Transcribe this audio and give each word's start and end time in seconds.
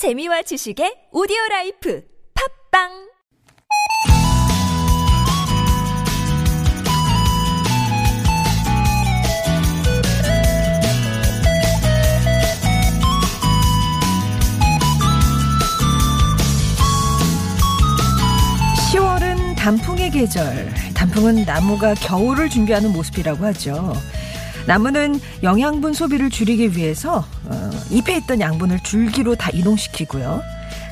재미와 0.00 0.40
지식의 0.40 1.12
오디오 1.12 1.36
라이프 1.50 2.02
팟빵! 2.72 2.88
(10월은) 18.94 19.54
단풍의 19.54 20.10
계절. 20.12 20.72
단풍은 20.94 21.44
나무가 21.44 21.92
겨울을 21.92 22.48
준비하는 22.48 22.94
모습이라고 22.94 23.44
하죠 23.44 23.92
나무는 24.66 25.20
영양분 25.42 25.94
소비를 25.94 26.30
줄이기 26.30 26.76
위해서 26.76 27.24
어, 27.44 27.70
잎에 27.90 28.16
있던 28.18 28.40
양분을 28.40 28.82
줄기로 28.82 29.34
다 29.34 29.50
이동시키고요. 29.52 30.42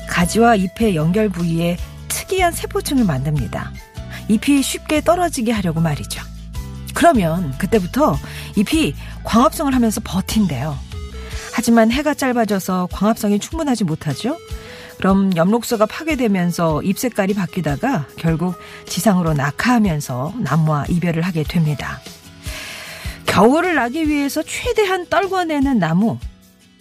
가지와 0.09 0.55
잎의 0.55 0.95
연결 0.95 1.29
부위에 1.29 1.77
특이한 2.07 2.51
세포층을 2.51 3.05
만듭니다. 3.05 3.71
잎이 4.27 4.61
쉽게 4.61 5.01
떨어지게 5.01 5.51
하려고 5.51 5.79
말이죠. 5.79 6.21
그러면 6.93 7.55
그때부터 7.57 8.17
잎이 8.55 8.93
광합성을 9.23 9.73
하면서 9.73 10.01
버틴대요. 10.03 10.77
하지만 11.53 11.91
해가 11.91 12.13
짧아져서 12.13 12.89
광합성이 12.91 13.39
충분하지 13.39 13.83
못하죠. 13.83 14.37
그럼 14.97 15.35
엽록소가 15.35 15.85
파괴되면서 15.85 16.81
잎 16.83 16.99
색깔이 16.99 17.33
바뀌다가 17.33 18.05
결국 18.17 18.55
지상으로 18.85 19.33
낙하하면서 19.33 20.33
나무와 20.39 20.85
이별을 20.89 21.21
하게 21.21 21.43
됩니다. 21.43 22.01
겨울을 23.29 23.75
나기 23.75 24.07
위해서 24.09 24.43
최대한 24.43 25.05
떨궈내는 25.07 25.79
나무. 25.79 26.17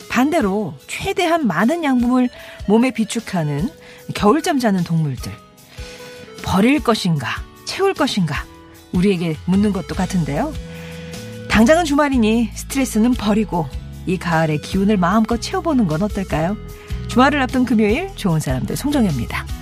반대로 0.08 0.74
최대한 0.86 1.46
많은 1.46 1.84
양분을 1.84 2.28
몸에 2.66 2.90
비축하는 2.90 3.70
겨울잠 4.14 4.58
자는 4.58 4.82
동물들. 4.82 5.30
버릴 6.42 6.82
것인가, 6.82 7.28
채울 7.66 7.92
것인가, 7.92 8.44
우리에게 8.92 9.36
묻는 9.44 9.72
것도 9.72 9.94
같은데요. 9.94 10.52
당장은 11.50 11.84
주말이니 11.84 12.50
스트레스는 12.54 13.12
버리고 13.14 13.66
이 14.06 14.16
가을의 14.16 14.62
기운을 14.62 14.96
마음껏 14.96 15.38
채워보는 15.38 15.86
건 15.86 16.02
어떨까요? 16.02 16.56
주말을 17.08 17.40
앞둔 17.42 17.64
금요일 17.64 18.10
좋은 18.16 18.40
사람들 18.40 18.76
송정혜입니다. 18.76 19.57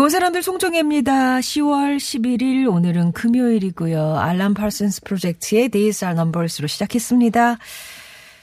좋은 0.00 0.08
사람들 0.08 0.42
송정혜입니다. 0.42 1.40
10월 1.40 1.98
11일 1.98 2.72
오늘은 2.72 3.12
금요일이고요. 3.12 4.16
알람 4.16 4.54
파슨스 4.54 5.02
프로젝트의 5.02 5.68
Are 5.74 6.12
Numbers로 6.12 6.68
시작했습니다. 6.68 7.58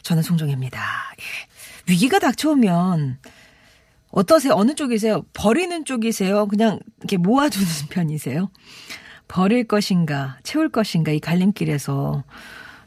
저는 0.04 0.22
송정혜입니다. 0.22 0.80
예. 0.80 1.92
위기가 1.92 2.20
닥쳐오면 2.20 3.18
어떠세요? 4.12 4.54
어느 4.54 4.76
쪽이세요? 4.76 5.26
버리는 5.34 5.84
쪽이세요? 5.84 6.46
그냥 6.46 6.78
이렇게 7.00 7.18
모아두는 7.18 7.66
편이세요? 7.90 8.52
버릴 9.28 9.64
것인가, 9.64 10.38
채울 10.44 10.70
것인가 10.70 11.12
이 11.12 11.20
갈림길에서 11.20 12.24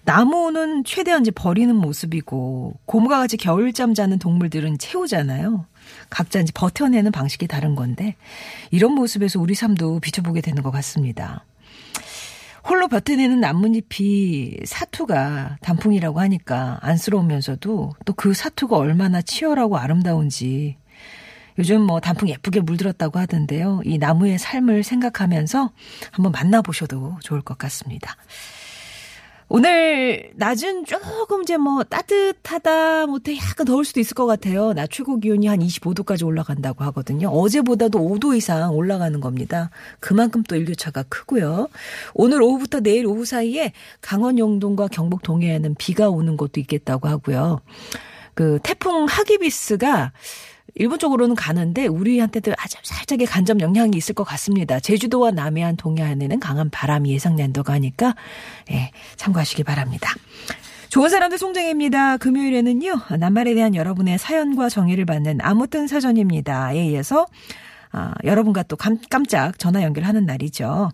나무는 0.05 0.85
최대한 0.85 1.23
이제 1.23 1.33
버리는 1.33 1.75
모습이고 1.75 2.75
곰과 2.87 3.19
같이 3.19 3.37
겨울잠 3.37 3.95
자는 3.95 4.21
동물들은 4.21 4.79
채우잖아요. 4.79 5.67
각자 6.09 6.41
이제 6.41 6.53
버텨내는 6.55 7.13
방식이 7.13 7.47
다른 7.47 7.75
건데 7.75 8.17
이런 8.71 8.93
모습에서 8.93 9.41
우리 9.41 9.55
삶도 9.55 10.01
비춰보게 10.01 10.41
되는 10.41 10.63
것 10.63 10.71
같습니다. 10.71 11.45
홀로 12.69 12.89
버텨내는 12.89 13.41
나뭇잎이 13.41 14.59
사투가 14.67 15.59
단풍이라고 15.63 16.21
하니까 16.21 16.79
안쓰러우면서도 16.83 17.93
또 18.05 18.13
그 18.15 18.35
사투가 18.35 18.77
얼마나 18.77 19.23
치열하고 19.23 19.79
아름다운지 19.79 20.77
요즘 21.59 21.83
뭐 21.83 22.01
단풍 22.01 22.29
예쁘게 22.29 22.61
물들었다고 22.61 23.19
하던데요. 23.19 23.81
이 23.85 23.99
나무의 23.99 24.39
삶을 24.39 24.83
생각하면서 24.83 25.71
한번 26.11 26.33
만나보셔도 26.33 27.19
좋을 27.23 27.41
것 27.41 27.57
같습니다. 27.59 28.17
오늘 29.53 30.31
낮은 30.37 30.85
조금 30.85 31.43
이제 31.43 31.57
뭐 31.57 31.83
따뜻하다 31.83 33.09
못해 33.09 33.37
약간 33.37 33.67
더울 33.67 33.85
수도 33.85 33.99
있을 33.99 34.15
것 34.15 34.25
같아요. 34.25 34.73
낮 34.75 34.89
최고 34.91 35.19
기온이 35.19 35.49
한 35.49 35.59
25도까지 35.59 36.25
올라간다고 36.25 36.85
하거든요. 36.85 37.31
어제보다도 37.31 37.99
5도 37.99 38.37
이상 38.37 38.73
올라가는 38.73 39.21
겁니다. 39.21 39.71
그만큼 39.99 40.45
또 40.45 40.55
일교차가 40.55 41.03
크고요. 41.09 41.67
오늘 42.15 42.43
오후부터 42.43 42.79
내일 42.79 43.07
오후 43.07 43.25
사이에 43.25 43.73
강원 44.01 44.39
영동과 44.39 44.87
경북 44.87 45.25
동해에는 45.25 45.75
비가 45.75 46.11
오는 46.11 46.37
곳도 46.37 46.61
있겠다고 46.61 47.09
하고요. 47.09 47.61
그 48.35 48.61
태풍 48.63 49.07
하기비스가 49.07 50.13
일본 50.75 50.99
쪽으로는 50.99 51.35
가는데 51.35 51.87
우리한테도 51.87 52.53
아주 52.59 52.77
살짝의 52.83 53.27
간접 53.27 53.61
영향이 53.61 53.97
있을 53.97 54.15
것 54.15 54.25
같습니다. 54.25 54.81
제주도와 54.81 55.31
남해안 55.31 55.77
동해안에는 55.77 56.41
강한 56.41 56.71
바람이 56.71 57.11
예상된다고 57.13 57.73
하니까 57.73 58.15
예, 58.71 58.91
참고하시기 59.17 59.65
바랍니다. 59.65 60.11
좋은 60.89 61.09
사람들 61.09 61.39
송정혜입니다. 61.39 62.17
금요일에는요. 62.17 63.01
낱말에 63.19 63.55
대한 63.55 63.77
여러분의 63.77 64.19
사연과 64.19 64.69
정의를 64.69 65.05
받는 65.05 65.39
아무튼 65.41 65.87
사전입니다. 65.87 66.73
에 66.73 66.87
이어서 66.87 67.27
아, 67.93 68.15
여러분과 68.25 68.63
또 68.65 68.77
깜, 68.77 68.99
깜짝 69.11 69.59
전화 69.59 69.83
연결하는 69.83 70.25
날이죠. 70.25 70.91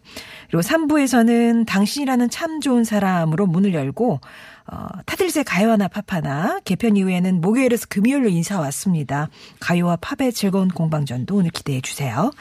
그리고 0.50 0.62
3부에서는 0.62 1.66
당신이라는 1.66 2.30
참 2.30 2.60
좋은 2.60 2.84
사람으로 2.84 3.46
문을 3.46 3.74
열고 3.74 4.20
어, 4.68 4.86
타들새 5.06 5.44
가요하나 5.44 5.88
팝하나 5.88 6.60
개편 6.64 6.96
이후에는 6.96 7.40
목요일에서 7.40 7.86
금요일로 7.88 8.28
인사 8.28 8.58
왔습니다. 8.60 9.28
가요와 9.60 9.96
팝의 9.96 10.32
즐거운 10.32 10.68
공방전도 10.68 11.36
오늘 11.36 11.50
기대해 11.50 11.80
주세요. 11.80 12.32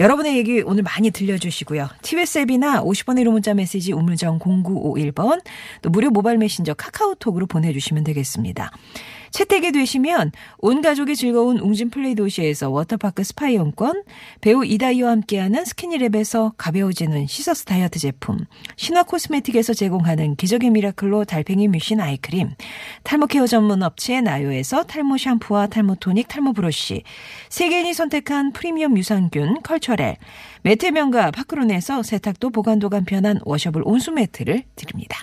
여러분의 0.00 0.36
얘기 0.36 0.62
오늘 0.62 0.82
많이 0.82 1.10
들려주시고요. 1.10 1.88
TBS 2.02 2.38
앱이나 2.38 2.82
50번의 2.82 3.24
1호 3.24 3.32
문자 3.32 3.52
메시지 3.52 3.92
우물정 3.92 4.38
0951번 4.38 5.42
또 5.82 5.90
무료 5.90 6.10
모바일 6.10 6.38
메신저 6.38 6.74
카카오톡으로 6.74 7.46
보내주시면 7.46 8.04
되겠습니다. 8.04 8.70
채택이 9.30 9.72
되시면 9.72 10.32
온 10.58 10.82
가족이 10.82 11.16
즐거운 11.16 11.58
웅진 11.58 11.90
플레이 11.90 12.14
도시에서 12.14 12.70
워터파크 12.70 13.24
스파 13.24 13.48
이용권, 13.48 14.02
배우 14.40 14.64
이다희와 14.64 15.10
함께하는 15.10 15.64
스키니랩에서 15.64 16.54
가벼워지는 16.56 17.26
시서스 17.26 17.64
다이어트 17.64 17.98
제품, 17.98 18.38
신화 18.76 19.02
코스메틱에서 19.02 19.74
제공하는 19.74 20.36
기적의 20.36 20.70
미라클로 20.70 21.24
달팽이 21.24 21.68
뮤신 21.68 22.00
아이크림, 22.00 22.50
탈모 23.02 23.26
케어 23.26 23.46
전문 23.46 23.82
업체 23.82 24.20
나요에서 24.20 24.84
탈모 24.84 25.16
샴푸와 25.18 25.66
탈모 25.68 25.96
토닉, 25.96 26.28
탈모 26.28 26.52
브러쉬, 26.52 27.02
세계인이 27.48 27.92
선택한 27.94 28.52
프리미엄 28.52 28.96
유산균 28.96 29.62
컬처렐, 29.62 30.16
매트명과 30.62 31.30
파크론에서 31.30 32.02
세탁도 32.02 32.50
보관도 32.50 32.88
간편한 32.88 33.40
washable 33.44 33.82
온수 33.84 34.12
매트를 34.12 34.64
드립니다. 34.76 35.20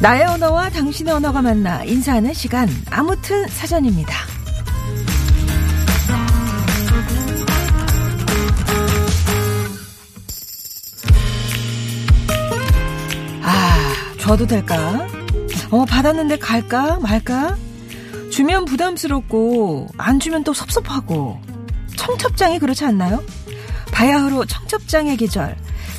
나의 0.00 0.24
언어와 0.24 0.70
당신의 0.70 1.12
언어가 1.12 1.42
만나 1.42 1.84
인사하는 1.84 2.32
시간 2.32 2.66
아무튼 2.90 3.46
사전입니다. 3.48 4.14
아, 13.42 14.14
줘도 14.18 14.46
될까? 14.46 15.06
어, 15.70 15.84
받았는데 15.84 16.38
갈까 16.38 16.98
말까? 17.00 17.58
주면 18.30 18.64
부담스럽고 18.64 19.88
안 19.98 20.18
주면 20.18 20.44
또 20.44 20.54
섭섭하고 20.54 21.38
청첩장이 21.96 22.58
그렇지 22.58 22.86
않나요? 22.86 23.22
바야흐로 23.92 24.46
청첩장의 24.46 25.18
계절 25.18 25.56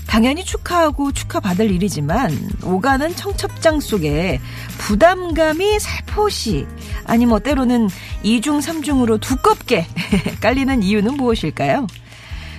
당연히 0.07 0.43
축하하고 0.43 1.11
축하받을 1.13 1.71
일이지만 1.71 2.37
오가는 2.63 3.15
청첩장 3.15 3.79
속에 3.79 4.39
부담감이 4.77 5.79
살포시 5.79 6.67
아니 7.05 7.25
뭐 7.25 7.39
때로는 7.39 7.87
2중 8.23 8.61
3중으로 8.61 9.21
두껍게 9.21 9.87
깔리는 10.41 10.83
이유는 10.83 11.15
무엇일까요? 11.15 11.87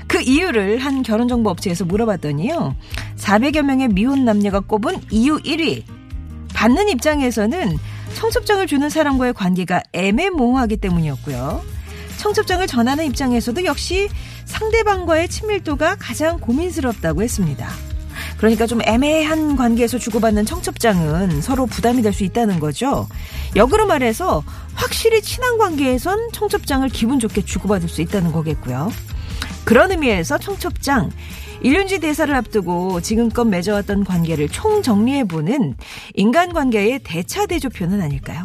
그 0.08 0.20
이유를 0.20 0.78
한 0.78 1.02
결혼정보 1.02 1.48
업체에서 1.50 1.84
물어봤더니요. 1.84 2.76
400여 3.16 3.62
명의 3.62 3.88
미혼 3.88 4.24
남녀가 4.24 4.60
꼽은 4.60 5.00
이유 5.10 5.38
1위. 5.38 5.84
받는 6.54 6.90
입장에서는 6.90 7.78
청첩장을 8.14 8.66
주는 8.66 8.90
사람과의 8.90 9.32
관계가 9.32 9.82
애매모호하기 9.92 10.76
때문이었고요. 10.76 11.62
청첩장을 12.22 12.64
전하는 12.69 13.04
입장에서도 13.06 13.64
역시 13.64 14.08
상대방과의 14.44 15.28
친밀도가 15.28 15.96
가장 15.98 16.38
고민스럽다고 16.38 17.20
했습니다. 17.20 17.69
그러니까 18.36 18.64
좀 18.66 18.80
애매한 18.86 19.56
관계에서 19.56 19.98
주고받는 19.98 20.46
청첩장은 20.46 21.42
서로 21.42 21.66
부담이 21.66 22.00
될 22.00 22.12
수 22.12 22.22
있다는 22.22 22.60
거죠. 22.60 23.08
역으로 23.56 23.86
말해서 23.86 24.44
확실히 24.74 25.20
친한 25.20 25.58
관계에선 25.58 26.30
청첩장을 26.32 26.88
기분 26.90 27.19
좋게 27.19 27.44
주고받을 27.44 27.88
수 27.88 28.02
있다는 28.02 28.30
거겠고요. 28.30 28.92
그런 29.64 29.90
의미에서 29.90 30.38
청첩장, 30.38 31.10
일륜지 31.62 31.98
대사를 31.98 32.32
앞두고 32.32 33.00
지금껏 33.00 33.44
맺어왔던 33.44 34.04
관계를 34.04 34.48
총정리해보는 34.48 35.74
인간관계의 36.14 37.00
대차대조표는 37.02 38.00
아닐까요? 38.00 38.44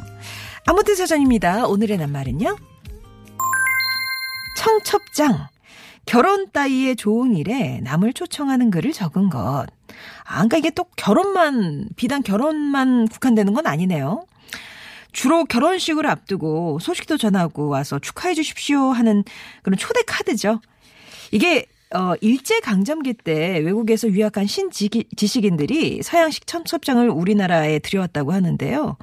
아무튼 0.65 0.95
사전입니다. 0.95 1.67
오늘의 1.67 1.97
낱말은요. 1.97 2.57
청첩장. 4.57 5.47
결혼 6.05 6.49
따위의 6.51 6.95
좋은 6.95 7.35
일에 7.35 7.79
남을 7.83 8.13
초청하는 8.13 8.71
글을 8.71 8.91
적은 8.91 9.29
것. 9.29 9.67
아, 10.23 10.33
그러니까 10.33 10.57
이게 10.57 10.71
또 10.71 10.85
결혼만, 10.95 11.89
비단 11.95 12.23
결혼만 12.23 13.07
국한되는 13.07 13.53
건 13.53 13.67
아니네요. 13.67 14.25
주로 15.11 15.45
결혼식을 15.45 16.07
앞두고 16.07 16.79
소식도 16.79 17.17
전하고 17.17 17.67
와서 17.67 17.99
축하해 17.99 18.33
주십시오 18.33 18.91
하는 18.91 19.23
그런 19.61 19.77
초대 19.77 20.01
카드죠. 20.01 20.59
이게 21.31 21.67
어, 21.93 22.15
일제강점기 22.19 23.13
때 23.13 23.59
외국에서 23.59 24.09
유학한 24.09 24.45
신지식인들이 24.45 26.01
서양식 26.03 26.45
청첩장을 26.47 27.07
우리나라에 27.09 27.79
들여왔다고 27.79 28.33
하는데요. 28.33 28.97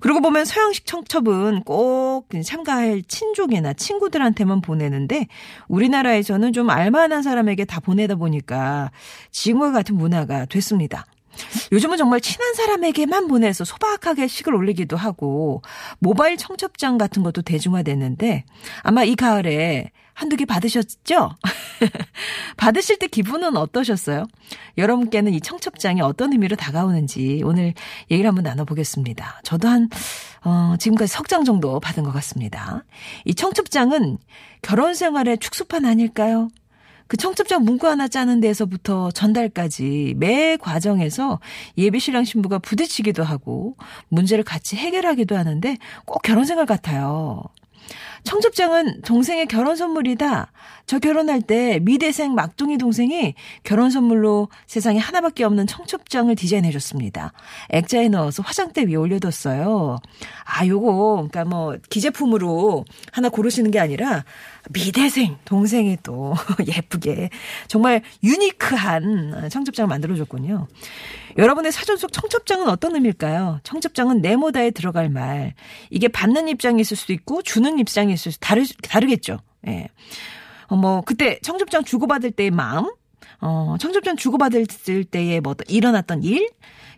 그러고 0.00 0.20
보면 0.20 0.44
서양식 0.44 0.86
청첩은 0.86 1.62
꼭 1.64 2.26
참가할 2.42 3.02
친족이나 3.02 3.72
친구들한테만 3.74 4.60
보내는데 4.60 5.26
우리나라에서는 5.68 6.52
좀 6.52 6.70
알만한 6.70 7.22
사람에게 7.22 7.66
다 7.66 7.80
보내다 7.80 8.16
보니까 8.16 8.90
지금과 9.30 9.72
같은 9.72 9.96
문화가 9.96 10.46
됐습니다. 10.46 11.06
요즘은 11.72 11.96
정말 11.98 12.20
친한 12.20 12.54
사람에게만 12.54 13.28
보내서 13.28 13.64
소박하게 13.64 14.26
식을 14.26 14.54
올리기도 14.54 14.96
하고 14.96 15.62
모바일 15.98 16.36
청첩장 16.36 16.98
같은 16.98 17.22
것도 17.22 17.42
대중화됐는데 17.42 18.44
아마 18.82 19.04
이 19.04 19.14
가을에 19.14 19.90
한두 20.14 20.36
개 20.36 20.44
받으셨죠? 20.44 21.30
받으실 22.58 22.98
때 22.98 23.06
기분은 23.06 23.56
어떠셨어요? 23.56 24.26
여러분께는 24.76 25.32
이 25.32 25.40
청첩장이 25.40 26.02
어떤 26.02 26.32
의미로 26.32 26.56
다가오는지 26.56 27.40
오늘 27.44 27.72
얘기를 28.10 28.28
한번 28.28 28.44
나눠보겠습니다. 28.44 29.40
저도 29.44 29.68
한, 29.68 29.88
어, 30.44 30.74
지금까지 30.78 31.10
석 31.10 31.26
장 31.26 31.44
정도 31.44 31.80
받은 31.80 32.02
것 32.02 32.12
같습니다. 32.12 32.84
이 33.24 33.34
청첩장은 33.34 34.18
결혼 34.62 34.94
생활의 34.94 35.38
축소판 35.38 35.86
아닐까요? 35.86 36.48
그 37.10 37.16
청첩장 37.16 37.64
문구 37.64 37.88
하나 37.88 38.06
짜는 38.06 38.38
데서부터 38.38 39.10
전달까지 39.10 40.14
매 40.16 40.56
과정에서 40.56 41.40
예비 41.76 41.98
신랑 41.98 42.22
신부가 42.22 42.60
부딪히기도 42.60 43.24
하고 43.24 43.74
문제를 44.10 44.44
같이 44.44 44.76
해결하기도 44.76 45.36
하는데 45.36 45.76
꼭 46.04 46.22
결혼 46.22 46.44
생활 46.44 46.66
같아요. 46.66 47.42
청첩장은 48.22 49.02
동생의 49.02 49.46
결혼 49.46 49.74
선물이다. 49.74 50.52
저 50.86 50.98
결혼할 50.98 51.40
때 51.42 51.80
미대생 51.82 52.34
막둥이 52.34 52.78
동생이 52.78 53.34
결혼 53.64 53.90
선물로 53.90 54.48
세상에 54.66 54.98
하나밖에 54.98 55.44
없는 55.44 55.66
청첩장을 55.66 56.34
디자인해 56.34 56.70
줬습니다. 56.70 57.32
액자에 57.70 58.08
넣어서 58.08 58.42
화장대 58.42 58.84
위에 58.84 58.94
올려뒀어요. 58.94 59.98
아, 60.44 60.66
요거, 60.66 61.28
그러니까 61.30 61.44
뭐, 61.44 61.76
기제품으로 61.88 62.84
하나 63.12 63.28
고르시는 63.28 63.70
게 63.70 63.80
아니라 63.80 64.24
미대생 64.68 65.38
동생이 65.44 65.96
또 66.02 66.34
예쁘게 66.66 67.30
정말 67.66 68.02
유니크한 68.22 69.48
청첩장을 69.50 69.88
만들어줬군요. 69.88 70.68
여러분의 71.38 71.72
사전 71.72 71.96
속 71.96 72.12
청첩장은 72.12 72.68
어떤 72.68 72.94
의미일까요? 72.94 73.60
청첩장은 73.62 74.20
네모다에 74.20 74.70
들어갈 74.70 75.08
말. 75.08 75.54
이게 75.90 76.08
받는 76.08 76.48
입장이 76.48 76.80
있을 76.80 76.96
수도 76.96 77.12
있고 77.12 77.42
주는 77.42 77.78
입장이 77.78 78.12
있을 78.12 78.32
수 78.32 78.40
다르 78.40 78.64
다르겠죠. 78.82 79.38
예. 79.66 79.88
어, 80.66 80.76
뭐 80.76 81.02
그때 81.02 81.38
청첩장 81.42 81.84
주고받을 81.84 82.30
때의 82.30 82.50
마음, 82.50 82.90
어, 83.40 83.76
청첩장 83.78 84.16
주고받을 84.16 84.66
때에 85.10 85.40
뭐 85.40 85.54
일어났던 85.68 86.22
일, 86.22 86.48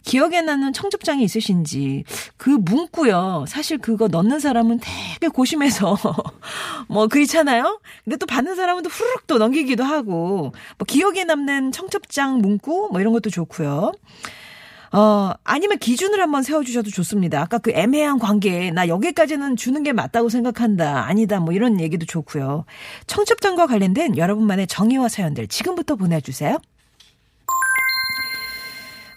기억에 0.02 0.40
나는 0.42 0.72
청첩장이 0.72 1.22
있으신지 1.24 2.04
그 2.36 2.50
문구요. 2.50 3.44
사실 3.48 3.78
그거 3.78 4.08
넣는 4.08 4.40
사람은 4.40 4.80
되게 4.80 5.28
고심해서 5.28 5.96
뭐 6.88 7.06
그렇잖아요. 7.06 7.80
근데 8.04 8.16
또 8.16 8.26
받는 8.26 8.54
사람은 8.56 8.82
또 8.82 8.88
후루룩 8.88 9.26
또 9.26 9.38
넘기기도 9.38 9.84
하고 9.84 10.52
뭐 10.78 10.84
기억에 10.86 11.24
남는 11.24 11.72
청첩장 11.72 12.38
문구 12.38 12.90
뭐 12.92 13.00
이런 13.00 13.12
것도 13.12 13.30
좋고요. 13.30 13.92
어, 14.94 15.32
아니면 15.42 15.78
기준을 15.78 16.20
한번 16.20 16.42
세워주셔도 16.42 16.90
좋습니다. 16.90 17.40
아까 17.40 17.56
그 17.56 17.70
애매한 17.70 18.18
관계, 18.18 18.70
나 18.70 18.88
여기까지는 18.88 19.56
주는 19.56 19.82
게 19.82 19.92
맞다고 19.94 20.28
생각한다. 20.28 21.06
아니다. 21.06 21.40
뭐 21.40 21.54
이런 21.54 21.80
얘기도 21.80 22.04
좋고요. 22.04 22.66
청첩장과 23.06 23.66
관련된 23.68 24.18
여러분만의 24.18 24.66
정의와 24.66 25.08
사연들 25.08 25.46
지금부터 25.46 25.96
보내주세요. 25.96 26.58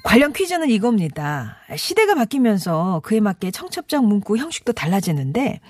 관련 0.06 0.34
퀴즈는 0.34 0.70
이겁니다. 0.70 1.58
시대가 1.76 2.14
바뀌면서 2.14 3.02
그에 3.04 3.20
맞게 3.20 3.50
청첩장 3.50 4.08
문구 4.08 4.38
형식도 4.38 4.72
달라지는데 4.74 5.62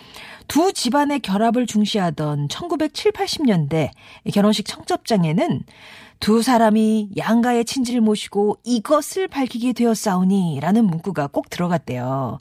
두 0.50 0.74
집안의 0.74 1.22
결합을 1.22 1.66
중시하던 1.66 2.50
1970, 2.50 3.14
80년대 3.14 3.92
결혼식 4.34 4.66
청첩장에는 4.66 5.64
두 6.20 6.42
사람이 6.42 7.12
양가의 7.16 7.64
친지를 7.64 8.02
모시고 8.02 8.58
이것을 8.66 9.30
밝히게 9.30 9.72
되었사오니 9.72 10.60
라는 10.62 10.86
문구가 10.86 11.28
꼭 11.28 11.50
들어갔대요. 11.50 12.40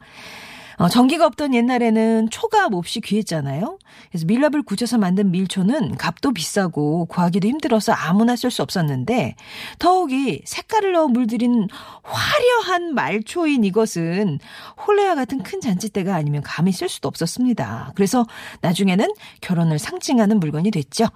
어, 0.77 0.89
전기가 0.89 1.27
없던 1.27 1.55
옛날에는 1.55 2.31
초가 2.31 2.69
몹시 2.69 3.01
귀했잖아요. 3.01 3.79
그래서 4.11 4.27
밀랍을 4.27 4.63
굳혀서 4.63 4.99
만든 4.99 5.31
밀초는 5.31 5.97
값도 5.97 6.33
비싸고 6.33 7.07
구하기도 7.07 7.47
힘들어서 7.47 7.93
아무나 7.93 8.37
쓸 8.37 8.51
수 8.51 8.63
없었는데 8.63 9.37
더욱이 9.79 10.43
색깔을 10.45 10.93
넣어 10.93 11.09
물들인 11.09 11.69
화려한 12.03 12.95
말초인 12.95 13.65
이것은 13.65 14.39
홀레와 14.87 15.15
같은 15.15 15.43
큰 15.43 15.61
잔치대가 15.61 16.15
아니면 16.15 16.43
감히 16.43 16.73
쓸 16.73 16.89
수도 16.89 17.09
없었습니다. 17.09 17.93
그래서 17.95 18.27
나중에는 18.61 19.09
결혼을 19.41 19.79
상징하는 19.79 20.41
물건이 20.41 20.71
됐죠. 20.71 21.07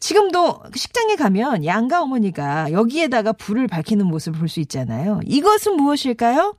지금도 0.00 0.60
식장에 0.74 1.16
가면 1.16 1.64
양가 1.64 2.02
어머니가 2.02 2.72
여기에다가 2.72 3.32
불을 3.32 3.68
밝히는 3.68 4.06
모습을 4.06 4.38
볼 4.38 4.48
수 4.48 4.60
있잖아요. 4.60 5.20
이것은 5.24 5.76
무엇일까요? 5.76 6.54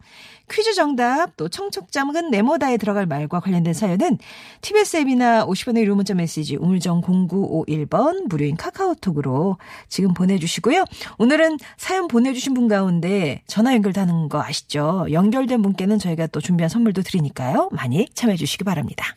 퀴즈 0.49 0.73
정답 0.73 1.35
또 1.37 1.49
청첩장은 1.49 2.29
네모다에 2.31 2.77
들어갈 2.77 3.05
말과 3.05 3.39
관련된 3.39 3.73
사연은 3.73 4.17
TBS 4.61 4.97
앱이나 4.97 5.45
50원의 5.45 5.79
유료 5.81 5.95
문자 5.95 6.13
메시지 6.13 6.55
우물정 6.55 7.01
0951번 7.01 8.27
무료인 8.27 8.55
카카오톡으로 8.55 9.57
지금 9.87 10.13
보내주시고요. 10.13 10.85
오늘은 11.17 11.57
사연 11.77 12.07
보내주신 12.07 12.53
분 12.53 12.67
가운데 12.67 13.41
전화 13.47 13.73
연결되는 13.73 14.29
거 14.29 14.41
아시죠? 14.41 15.07
연결된 15.11 15.61
분께는 15.61 15.99
저희가 15.99 16.27
또 16.27 16.39
준비한 16.41 16.69
선물도 16.69 17.01
드리니까요. 17.01 17.69
많이 17.71 18.07
참여해 18.13 18.37
주시기 18.37 18.63
바랍니다. 18.63 19.15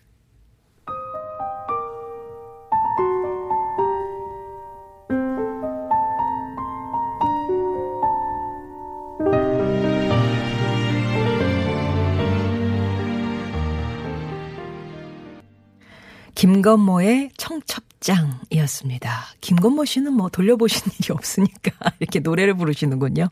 김건모의 16.39 17.31
청첩장이었습니다. 17.37 19.11
김건모 19.41 19.85
씨는 19.85 20.13
뭐 20.13 20.29
돌려보신 20.29 20.93
일이 21.01 21.13
없으니까 21.13 21.73
이렇게 21.99 22.21
노래를 22.21 22.55
부르시는군요. 22.55 23.29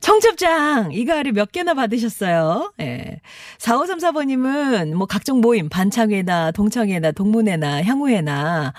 청첩장 0.00 0.92
이거 0.92 1.14
하루 1.14 1.32
몇 1.32 1.50
개나 1.50 1.72
받으셨어요? 1.72 2.74
예. 2.80 3.22
4534번님은 3.58 4.92
뭐 4.92 5.06
각종 5.06 5.40
모임 5.40 5.70
반창회나 5.70 6.50
동창회나 6.50 7.12
동문회나 7.12 7.82
향후회나 7.82 8.74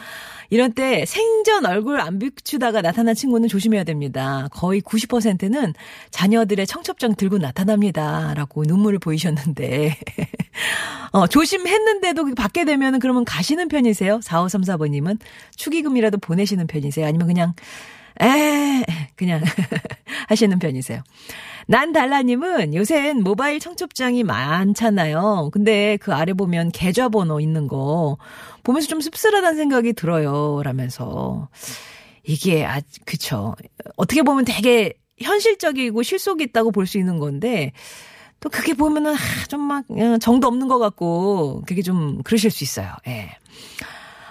이런 0.50 0.74
때 0.74 1.06
생전 1.06 1.66
얼굴 1.66 2.00
안 2.00 2.20
비추다가 2.20 2.82
나타난 2.82 3.16
친구는 3.16 3.48
조심해야 3.48 3.84
됩니다. 3.84 4.48
거의 4.52 4.82
90%는 4.82 5.74
자녀들의 6.12 6.66
청첩장 6.68 7.16
들고 7.16 7.38
나타납니다. 7.38 8.34
라고 8.36 8.64
눈물을 8.64 9.00
보이셨는데. 9.00 9.98
어, 11.12 11.28
조심했는데도 11.28 12.36
받게 12.36 12.66
되면은 12.66 13.00
그러면 13.00 13.26
가시는 13.26 13.68
편이세요? 13.68 14.20
4534번님은 14.20 15.20
축의금이라도 15.56 16.18
보내시는 16.18 16.68
편이세요? 16.68 17.06
아니면 17.06 17.28
그냥, 17.28 17.54
에, 18.22 18.86
그냥 19.16 19.42
하시는 20.28 20.58
편이세요? 20.60 21.02
난 21.68 21.94
달라님은 21.94 22.76
요새는 22.76 23.24
모바일 23.24 23.60
청첩장이 23.60 24.24
많잖아요. 24.24 25.50
근데 25.52 25.98
그 25.98 26.14
아래 26.14 26.34
보면 26.34 26.72
계좌번호 26.72 27.40
있는 27.40 27.68
거 27.68 28.18
보면서 28.64 28.88
좀 28.88 29.02
씁쓸하다는 29.02 29.58
생각이 29.58 29.94
들어요. 29.94 30.62
라면서. 30.64 31.50
이게, 32.24 32.66
아, 32.66 32.82
그쵸. 33.06 33.56
어떻게 33.98 34.22
보면 34.24 34.46
되게 34.46 34.94
현실적이고 35.20 36.04
실속이 36.04 36.44
있다고 36.46 36.72
볼 36.72 36.86
수 36.88 36.98
있는 36.98 37.20
건데 37.20 37.72
또 38.40 38.50
그게 38.50 38.74
보면은 38.74 39.14
아, 39.14 39.18
좀막 39.48 39.86
어, 39.90 40.18
정도 40.20 40.48
없는 40.48 40.68
것 40.68 40.78
같고 40.80 41.64
그게 41.68 41.82
좀 41.82 42.22
그러실 42.24 42.52
수 42.52 42.64
있어요. 42.64 42.92
예. 43.08 43.30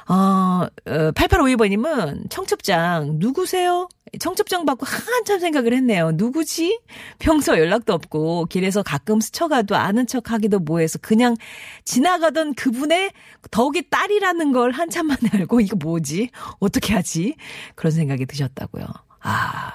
어, 0.08 0.66
8852번님은 0.84 2.30
청첩장 2.30 3.18
누구세요? 3.18 3.88
청첩장 4.20 4.64
받고 4.64 4.86
한참 4.86 5.40
생각을 5.40 5.72
했네요. 5.72 6.12
누구지? 6.12 6.80
평소 7.18 7.58
연락도 7.58 7.92
없고 7.92 8.46
길에서 8.46 8.82
가끔 8.82 9.20
스쳐가도 9.20 9.76
아는 9.76 10.06
척 10.06 10.30
하기도 10.30 10.58
뭐해서 10.60 10.98
그냥 11.00 11.36
지나가던 11.84 12.54
그분의 12.54 13.12
덕이 13.50 13.90
딸이라는 13.90 14.52
걸 14.52 14.70
한참 14.72 15.06
만에 15.08 15.20
알고 15.32 15.60
이거 15.60 15.76
뭐지? 15.76 16.30
어떻게 16.60 16.94
하지? 16.94 17.34
그런 17.74 17.90
생각이 17.90 18.26
드셨다고요. 18.26 18.86
아. 19.20 19.72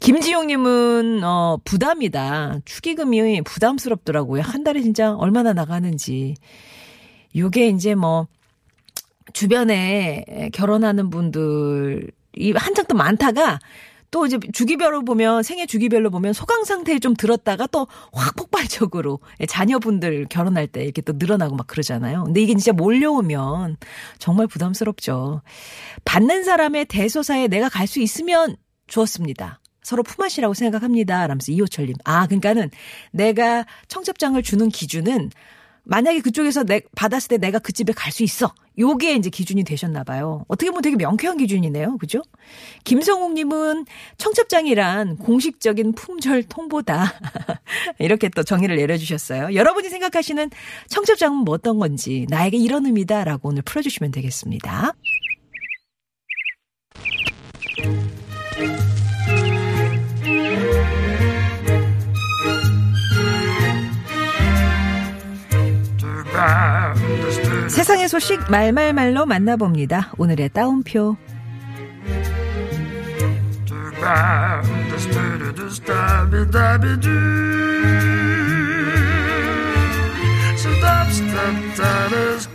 김지용님은, 0.00 1.22
어, 1.24 1.58
부담이다. 1.64 2.60
축의금이 2.64 3.42
부담스럽더라고요. 3.42 4.42
한 4.42 4.62
달에 4.62 4.80
진짜 4.80 5.14
얼마나 5.14 5.52
나가는지. 5.52 6.36
요게 7.36 7.68
이제 7.70 7.94
뭐, 7.96 8.28
주변에 9.32 10.50
결혼하는 10.52 11.10
분들이 11.10 12.52
한창 12.54 12.84
또 12.86 12.94
많다가 12.96 13.58
또 14.10 14.24
이제 14.24 14.38
주기별로 14.54 15.04
보면 15.04 15.42
생애 15.42 15.66
주기별로 15.66 16.10
보면 16.10 16.32
소강 16.32 16.64
상태에 16.64 16.98
좀 16.98 17.14
들었다가 17.14 17.66
또 17.66 17.86
확 18.12 18.36
폭발적으로 18.36 19.20
자녀분들 19.46 20.26
결혼할 20.30 20.66
때 20.66 20.82
이렇게 20.82 21.02
또 21.02 21.12
늘어나고 21.16 21.56
막 21.56 21.66
그러잖아요. 21.66 22.24
근데 22.24 22.40
이게 22.40 22.54
진짜 22.54 22.72
몰려오면 22.72 23.76
정말 24.18 24.46
부담스럽죠. 24.46 25.42
받는 26.04 26.44
사람의 26.44 26.86
대소사에 26.86 27.48
내가 27.48 27.68
갈 27.68 27.86
수 27.86 28.00
있으면 28.00 28.56
좋았습니다. 28.86 29.60
서로 29.82 30.02
품앗이라고 30.02 30.52
생각합니다. 30.54 31.26
라면서 31.26 31.52
이호철님. 31.52 31.94
아, 32.04 32.26
그러니까는 32.26 32.70
내가 33.12 33.64
청첩장을 33.88 34.42
주는 34.42 34.68
기준은 34.68 35.30
만약에 35.88 36.20
그쪽에서 36.20 36.64
내, 36.64 36.82
받았을 36.94 37.28
때 37.28 37.38
내가 37.38 37.58
그 37.58 37.72
집에 37.72 37.92
갈 37.92 38.12
수 38.12 38.22
있어. 38.22 38.52
요게 38.78 39.14
이제 39.14 39.28
기준이 39.28 39.64
되셨나 39.64 40.04
봐요. 40.04 40.44
어떻게 40.48 40.70
보면 40.70 40.82
되게 40.82 40.96
명쾌한 40.96 41.36
기준이네요. 41.36 41.98
그죠? 41.98 42.22
김성욱 42.84 43.32
님은 43.32 43.86
청첩장이란 44.18 45.16
공식적인 45.16 45.92
품절 45.94 46.44
통보다. 46.44 47.12
이렇게 47.98 48.28
또 48.28 48.42
정의를 48.44 48.76
내려주셨어요. 48.76 49.54
여러분이 49.54 49.88
생각하시는 49.88 50.50
청첩장은 50.88 51.38
뭐 51.38 51.54
어떤 51.54 51.78
건지 51.78 52.26
나에게 52.28 52.56
이런 52.56 52.86
의미다 52.86 53.24
라고 53.24 53.48
오늘 53.48 53.62
풀어주시면 53.62 54.12
되겠습니다. 54.12 54.94
세상의 67.68 68.08
소식 68.08 68.40
말말말로 68.50 69.26
만나봅니다. 69.26 70.12
오늘의 70.18 70.50
따옴표. 70.50 71.16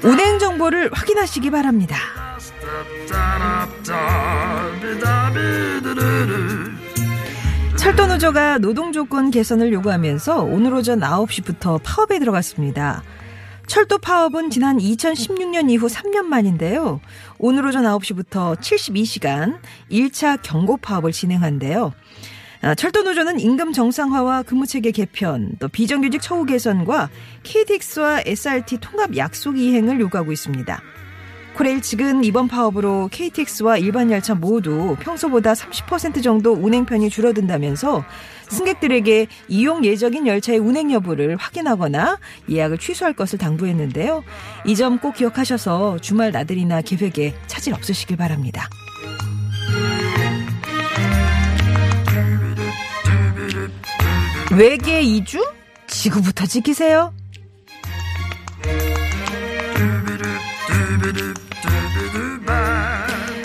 운행 0.03 0.39
정보를 0.39 0.89
확인하시기 0.91 1.49
바랍니다. 1.51 1.97
철도 7.77 8.07
노조가 8.07 8.59
노동 8.59 8.91
조건 8.91 9.29
개선을 9.29 9.73
요구하면서 9.73 10.43
오늘 10.43 10.73
오전 10.73 11.01
9시부터 11.01 11.81
파업에 11.83 12.19
들어갔습니다. 12.19 13.03
철도 13.67 13.97
파업은 13.97 14.49
지난 14.49 14.77
2016년 14.77 15.69
이후 15.69 15.87
3년 15.87 16.23
만인데요. 16.23 16.99
오늘 17.37 17.65
오전 17.65 17.83
9시부터 17.83 18.59
72시간 18.59 19.57
1차 19.91 20.39
경고 20.41 20.77
파업을 20.77 21.11
진행한대요. 21.11 21.93
아, 22.61 22.75
철도노조는 22.75 23.41
임금 23.41 23.73
정상화와 23.73 24.43
근무체계 24.43 24.91
개편, 24.91 25.51
또 25.59 25.67
비정규직 25.67 26.21
처우 26.21 26.45
개선과 26.45 27.09
KTX와 27.43 28.21
SRT 28.25 28.77
통합 28.79 29.17
약속 29.17 29.57
이행을 29.57 29.99
요구하고 29.99 30.31
있습니다. 30.31 30.81
코레일 31.55 31.81
측은 31.81 32.23
이번 32.23 32.47
파업으로 32.47 33.09
KTX와 33.11 33.77
일반 33.77 34.09
열차 34.11 34.33
모두 34.33 34.95
평소보다 34.99 35.53
30% 35.53 36.23
정도 36.23 36.51
운행편이 36.53 37.09
줄어든다면서 37.09 38.03
승객들에게 38.49 39.27
이용 39.47 39.85
예정인 39.85 40.25
열차의 40.27 40.59
운행 40.59 40.91
여부를 40.91 41.35
확인하거나 41.37 42.17
예약을 42.49 42.77
취소할 42.79 43.13
것을 43.13 43.37
당부했는데요. 43.39 44.23
이 44.65 44.75
점 44.75 44.97
꼭 44.99 45.13
기억하셔서 45.15 45.99
주말 45.99 46.31
나들이나 46.31 46.81
계획에 46.81 47.33
차질 47.47 47.73
없으시길 47.73 48.17
바랍니다. 48.17 48.67
외계 54.55 55.01
이주? 55.01 55.43
지구부터 55.87 56.45
지키세요. 56.45 57.13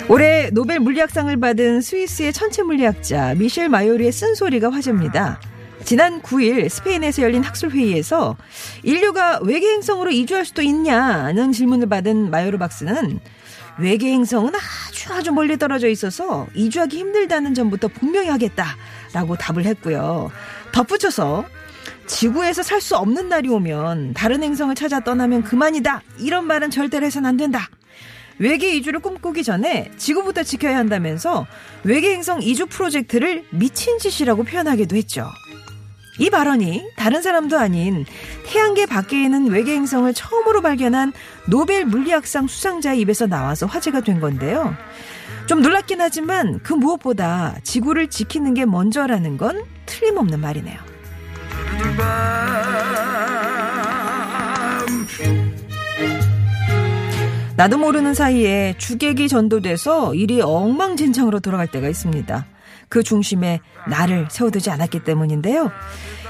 올해 0.09 0.49
노벨 0.49 0.79
물리학상을 0.79 1.37
받은 1.39 1.81
스위스의 1.81 2.33
천체 2.33 2.63
물리학자 2.63 3.35
미셸 3.35 3.69
마요리의 3.69 4.11
쓴소리가 4.11 4.71
화제입니다. 4.71 5.39
지난 5.85 6.21
9일 6.23 6.67
스페인에서 6.67 7.21
열린 7.21 7.43
학술회의에서 7.43 8.35
인류가 8.81 9.39
외계 9.43 9.67
행성으로 9.67 10.09
이주할 10.09 10.45
수도 10.45 10.63
있냐는 10.63 11.51
질문을 11.51 11.87
받은 11.87 12.31
마요르 12.31 12.57
박사는 12.57 13.19
외계 13.77 14.11
행성은 14.11 14.51
아주 14.55 15.13
아주 15.13 15.31
멀리 15.31 15.57
떨어져 15.57 15.87
있어서 15.87 16.47
이주하기 16.55 16.97
힘들다는 16.97 17.53
점부터 17.53 17.87
분명히 17.87 18.29
하겠다라고 18.29 19.35
답을 19.37 19.65
했고요. 19.65 20.31
덧붙여서 20.73 21.45
지구에서 22.07 22.63
살 22.63 22.81
수 22.81 22.97
없는 22.97 23.29
날이 23.29 23.47
오면 23.49 24.15
다른 24.15 24.41
행성을 24.41 24.73
찾아 24.73 24.99
떠나면 25.01 25.43
그만이다. 25.43 26.01
이런 26.17 26.47
말은 26.47 26.71
절대로 26.71 27.05
해선 27.05 27.27
안 27.27 27.37
된다. 27.37 27.69
외계 28.39 28.75
이주를 28.75 29.01
꿈꾸기 29.01 29.43
전에 29.43 29.91
지구부터 29.97 30.43
지켜야 30.43 30.77
한다면서 30.77 31.45
외계 31.83 32.13
행성 32.13 32.41
이주 32.41 32.67
프로젝트를 32.67 33.43
미친 33.51 33.99
짓이라고 33.99 34.43
표현하기도 34.43 34.95
했죠. 34.95 35.27
이 36.19 36.29
발언이 36.29 36.83
다른 36.97 37.21
사람도 37.21 37.57
아닌 37.57 38.05
태양계 38.45 38.85
밖에 38.85 39.23
있는 39.23 39.47
외계 39.47 39.73
행성을 39.73 40.13
처음으로 40.13 40.61
발견한 40.61 41.13
노벨 41.47 41.85
물리학상 41.85 42.47
수상자의 42.47 42.99
입에서 43.01 43.27
나와서 43.27 43.65
화제가 43.65 44.01
된 44.01 44.19
건데요. 44.19 44.75
좀 45.45 45.61
놀랍긴 45.61 46.01
하지만 46.01 46.59
그 46.61 46.73
무엇보다 46.73 47.55
지구를 47.63 48.09
지키는 48.09 48.53
게 48.53 48.65
먼저라는 48.65 49.37
건 49.37 49.63
틀림없는 49.85 50.39
말이네요. 50.39 50.77
나도 57.59 57.77
모르는 57.77 58.13
사이에 58.13 58.73
주객이 58.77 59.27
전도돼서 59.27 60.15
일이 60.15 60.39
엉망진창으로 60.39 61.41
돌아갈 61.41 61.67
때가 61.67 61.89
있습니다. 61.89 62.45
그 62.87 63.03
중심에 63.03 63.59
나를 63.89 64.29
세워두지 64.31 64.69
않았기 64.69 65.03
때문인데요. 65.03 65.69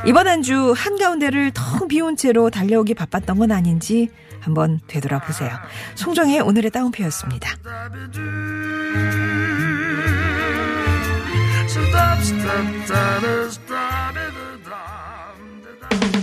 이번 0.07 0.27
한 0.27 0.41
주 0.41 0.74
한가운데를 0.75 1.51
텅 1.53 1.88
비운 1.88 2.15
채로 2.15 2.50
달려오기 2.50 2.95
바빴던 2.95 3.38
건 3.38 3.51
아닌지 3.51 4.09
한번 4.39 4.79
되돌아보세요. 4.88 5.51
송정의 5.93 6.39
오늘의 6.39 6.71
따옴표였습니다. 6.71 7.53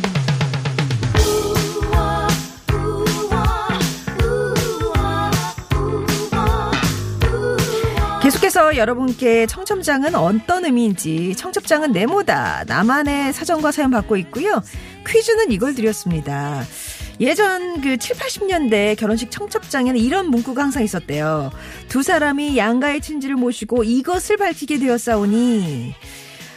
계 0.03 0.16
속해서 8.57 8.79
여러분께 8.79 9.47
청첩장은 9.47 10.15
어떤 10.15 10.65
의미인지 10.65 11.35
청첩장은 11.37 11.93
네모다 11.93 12.65
나만의 12.67 13.35
사정과 13.35 13.71
사연 13.71 13.91
받고 13.91 14.17
있고요. 14.17 14.63
퀴즈는 15.07 15.53
이걸 15.53 15.75
드렸습니다. 15.75 16.63
예전 17.21 17.83
그 17.83 17.99
7, 17.99 18.17
80년대 18.17 18.97
결혼식 18.97 19.31
청첩장에는 19.31 20.01
이런 20.01 20.31
문구가 20.31 20.63
항상 20.63 20.83
있었대요. 20.83 21.51
두 21.89 22.03
사람이 22.03 22.57
양가의 22.57 23.03
친지를 23.03 23.37
모시고 23.37 23.85
이것을 23.85 24.39
밝히게 24.39 24.79
되었사오니 24.79 25.95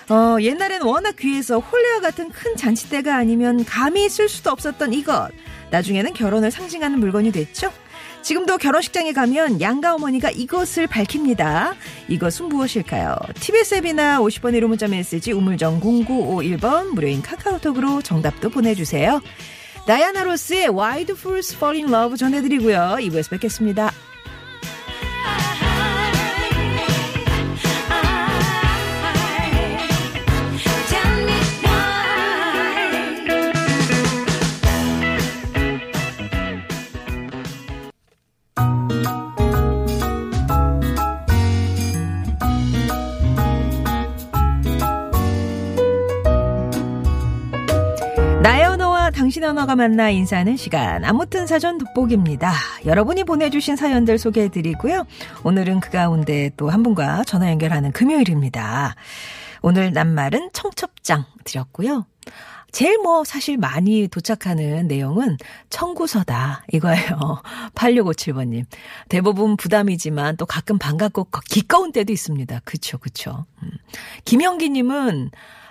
어, 0.09 0.37
옛날엔 0.39 0.83
워낙 0.83 1.17
귀해서 1.17 1.59
홀레와 1.59 1.99
같은 1.99 2.29
큰 2.29 2.55
잔치대가 2.55 3.17
아니면 3.17 3.65
감히 3.65 4.07
쓸 4.07 4.29
수도 4.29 4.51
없었던 4.51 4.93
이것. 4.93 5.31
나중에는 5.69 6.13
결혼을 6.13 6.49
상징하는 6.49 6.97
물건이 6.99 7.33
됐죠. 7.33 7.73
지금도 8.21 8.57
결혼식장에 8.57 9.13
가면 9.13 9.61
양가 9.61 9.95
어머니가 9.95 10.29
이것을 10.29 10.87
밝힙니다. 10.87 11.75
이것은 12.07 12.49
무엇일까요? 12.49 13.15
TBS 13.35 13.75
앱이나 13.75 14.19
50번 14.19 14.57
1호 14.57 14.67
문자 14.67 14.87
메시지 14.87 15.31
우물정 15.31 15.79
0951번 15.79 16.93
무료인 16.93 17.21
카카오톡으로 17.21 18.01
정답도 18.01 18.49
보내주세요. 18.49 19.21
다이아나 19.87 20.23
로스의 20.23 20.67
Why 20.67 21.05
Do 21.05 21.15
Fools 21.15 21.55
Fall 21.55 21.81
in 21.81 21.93
Love 21.93 22.17
전해드리고요. 22.17 22.97
2부에서 22.99 23.31
뵙겠습니다. 23.31 23.91
당신의 49.29 49.49
언어가 49.49 49.75
만나 49.75 50.09
인사하는 50.09 50.57
시간. 50.57 51.05
아무튼 51.05 51.45
사전 51.45 51.77
돋보기입니다. 51.77 52.51
여러분이 52.85 53.25
보내주신 53.25 53.75
사연들 53.75 54.17
소개해드리고요. 54.17 55.05
오늘은 55.43 55.81
그 55.81 55.91
가운데 55.91 56.49
또 56.57 56.69
한 56.69 56.81
분과 56.81 57.23
전화 57.25 57.51
연결하는 57.51 57.91
금요일입니다. 57.91 58.95
오늘 59.61 59.93
낱말은 59.93 60.49
청첩장 60.53 61.25
드렸고요. 61.43 62.07
제일 62.71 62.97
뭐 62.97 63.23
사실 63.23 63.57
많이 63.57 64.07
도착하는 64.07 64.87
내용은 64.87 65.37
청구서다 65.69 66.63
이거예요. 66.71 67.43
8657번님. 67.75 68.65
대부분 69.09 69.57
부담이지만 69.57 70.37
또 70.37 70.47
가끔 70.47 70.79
반갑고 70.79 71.27
기꺼운 71.47 71.91
때도 71.91 72.11
있습니다. 72.11 72.61
그쵸, 72.65 72.97
그쵸. 72.97 73.45
음. 73.61 73.69
김영기님은 74.25 75.29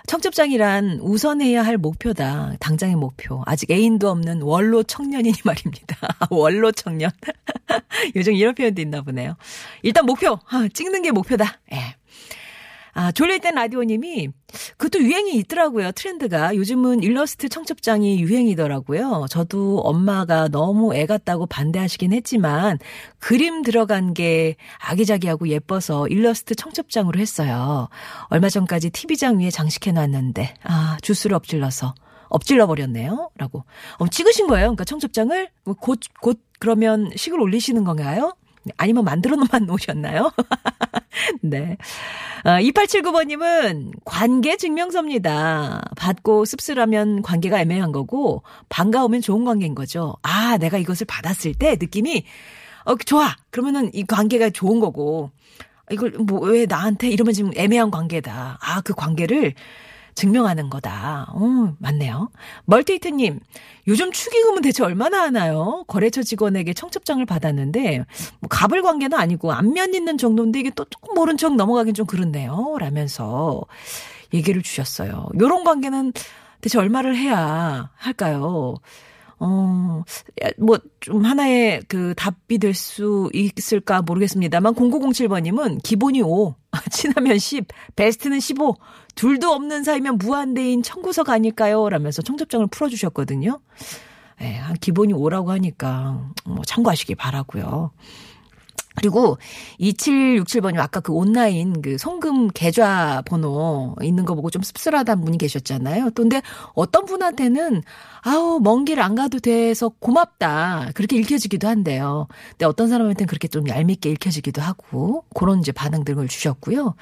청첩장이란 0.09 1.01
우선해야 1.03 1.61
할 1.61 1.77
목표다. 1.77 2.55
당장의 2.59 2.95
목표. 2.95 3.43
아직 3.45 3.69
애인도 3.69 4.09
없는 4.09 4.41
원로 4.41 4.81
청년이니 4.81 5.37
말입니다. 5.45 5.97
원로 6.31 6.71
청년. 6.71 7.11
요즘 8.15 8.33
이런 8.33 8.55
표현도 8.55 8.81
있나 8.81 9.03
보네요. 9.03 9.35
일단 9.83 10.07
목표. 10.07 10.39
아, 10.49 10.67
찍는 10.73 11.03
게 11.03 11.11
목표다. 11.11 11.59
예. 11.73 11.98
아, 12.99 13.13
졸려있던 13.13 13.55
라디오님이 13.55 14.27
그것도 14.75 15.01
유행이 15.01 15.33
있더라고요. 15.37 15.93
트렌드가. 15.93 16.53
요즘은 16.53 17.01
일러스트 17.01 17.47
청첩장이 17.47 18.19
유행이더라고요. 18.19 19.27
저도 19.29 19.79
엄마가 19.79 20.49
너무 20.49 20.93
애 20.93 21.05
같다고 21.05 21.45
반대하시긴 21.45 22.11
했지만 22.11 22.77
그림 23.19 23.61
들어간 23.61 24.13
게 24.13 24.57
아기자기하고 24.81 25.47
예뻐서 25.47 26.09
일러스트 26.09 26.55
청첩장으로 26.55 27.17
했어요. 27.21 27.87
얼마 28.25 28.49
전까지 28.49 28.89
TV장 28.89 29.39
위에 29.39 29.49
장식해 29.49 29.93
놨는데 29.93 30.55
아 30.63 30.97
주스를 31.01 31.37
엎질러서 31.37 31.95
엎질러 32.27 32.67
버렸네요. 32.67 33.29
라고. 33.37 33.63
어, 33.99 34.09
찍으신 34.09 34.47
거예요? 34.47 34.65
그러니까 34.65 34.83
청첩장을 34.83 35.47
곧, 35.79 36.01
곧 36.19 36.41
그러면 36.59 37.11
식을 37.15 37.39
올리시는 37.39 37.85
건가요? 37.85 38.35
아니면 38.75 39.05
만들어 39.05 39.37
놓으셨나요? 39.65 40.33
네. 41.41 41.77
어, 42.45 42.49
2879번님은 42.51 43.91
관계 44.05 44.57
증명서입니다. 44.57 45.81
받고 45.97 46.45
씁쓸하면 46.45 47.21
관계가 47.21 47.59
애매한 47.61 47.91
거고, 47.91 48.43
반가우면 48.69 49.21
좋은 49.21 49.45
관계인 49.45 49.75
거죠. 49.75 50.15
아, 50.21 50.57
내가 50.57 50.77
이것을 50.77 51.05
받았을 51.07 51.53
때 51.55 51.77
느낌이, 51.79 52.23
어, 52.85 52.95
좋아. 52.95 53.35
그러면은 53.49 53.89
이 53.93 54.03
관계가 54.03 54.51
좋은 54.51 54.79
거고, 54.79 55.31
이걸 55.91 56.11
뭐 56.11 56.41
왜 56.41 56.65
나한테 56.67 57.09
이러면 57.09 57.33
지금 57.33 57.51
애매한 57.55 57.89
관계다. 57.91 58.59
아, 58.61 58.81
그 58.81 58.93
관계를 58.93 59.53
증명하는 60.19 60.69
거다. 60.69 61.27
어, 61.33 61.75
맞네요. 61.79 62.29
멀티히트님, 62.65 63.39
요즘 63.87 64.11
축의금은 64.11 64.61
대체 64.61 64.83
얼마나 64.83 65.21
하나요? 65.21 65.85
거래처 65.87 66.23
직원에게 66.23 66.73
청첩장을 66.73 67.25
받았는데, 67.25 67.99
뭐 68.41 68.49
갑을 68.49 68.81
관계는 68.81 69.17
아니고 69.17 69.53
안면 69.53 69.93
있는 69.93 70.17
정도인데 70.17 70.59
이게 70.59 70.71
또 70.75 70.83
조금 70.85 71.15
모른 71.15 71.37
척 71.37 71.55
넘어가긴 71.55 71.93
좀 71.93 72.05
그렇네요. 72.05 72.75
라면서 72.79 73.61
얘기를 74.33 74.61
주셨어요. 74.61 75.29
요런 75.39 75.63
관계는 75.63 76.11
대체 76.59 76.77
얼마를 76.77 77.15
해야 77.15 77.89
할까요? 77.95 78.75
어, 79.39 80.03
뭐, 80.57 80.79
좀 80.99 81.23
하나의 81.25 81.81
그 81.87 82.13
답이 82.15 82.57
될 82.57 82.73
수 82.73 83.29
있을까 83.33 84.01
모르겠습니다만, 84.01 84.75
0907번님은 84.75 85.81
기본이 85.83 86.21
5, 86.21 86.55
친하면 86.91 87.37
10, 87.37 87.65
베스트는 87.95 88.39
15, 88.39 88.75
둘도 89.15 89.49
없는 89.51 89.83
사이면 89.83 90.17
무한대인 90.17 90.83
청구서가 90.83 91.33
아닐까요? 91.33 91.89
라면서 91.89 92.21
청첩장을 92.21 92.67
풀어주셨거든요. 92.67 93.59
예, 94.41 94.55
한 94.55 94.75
기본이 94.75 95.13
5라고 95.13 95.47
하니까, 95.47 96.31
뭐, 96.45 96.61
참고하시기 96.65 97.15
바라고요 97.15 97.91
그리고 98.99 99.37
2767번님 99.79 100.79
아까 100.79 100.99
그 100.99 101.13
온라인 101.13 101.81
그 101.81 101.97
송금 101.97 102.49
계좌 102.53 103.21
번호 103.25 103.95
있는 104.01 104.25
거 104.25 104.35
보고 104.35 104.49
좀 104.49 104.61
씁쓸하다는 104.61 105.23
분이 105.23 105.37
계셨잖아요. 105.37 106.11
또 106.11 106.23
근데 106.23 106.41
어떤 106.73 107.05
분한테는 107.05 107.81
아우 108.21 108.59
먼 108.59 108.83
길 108.85 108.99
안 108.99 109.15
가도 109.15 109.39
돼서 109.39 109.89
고맙다 109.99 110.91
그렇게 110.93 111.15
읽혀지기도 111.17 111.67
한데요. 111.67 112.27
근데 112.51 112.65
어떤 112.65 112.89
사람한테는 112.89 113.27
그렇게 113.27 113.47
좀 113.47 113.67
얄밉게 113.67 114.09
읽혀지기도 114.11 114.61
하고 114.61 115.23
그런 115.33 115.59
이제 115.59 115.71
반응들을 115.71 116.27
주셨고요. 116.27 116.95